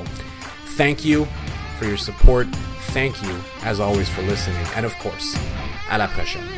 thank 0.77 1.05
you 1.05 1.27
for 1.79 1.87
your 1.87 1.99
support. 1.99 2.47
Thank 2.91 3.23
you, 3.23 3.39
as 3.63 3.81
always, 3.81 4.09
for 4.09 4.23
listening, 4.23 4.65
and 4.75 4.87
of 4.87 4.95
course, 4.99 5.37
à 5.89 5.99
la 5.99 6.07
prochaine. 6.09 6.58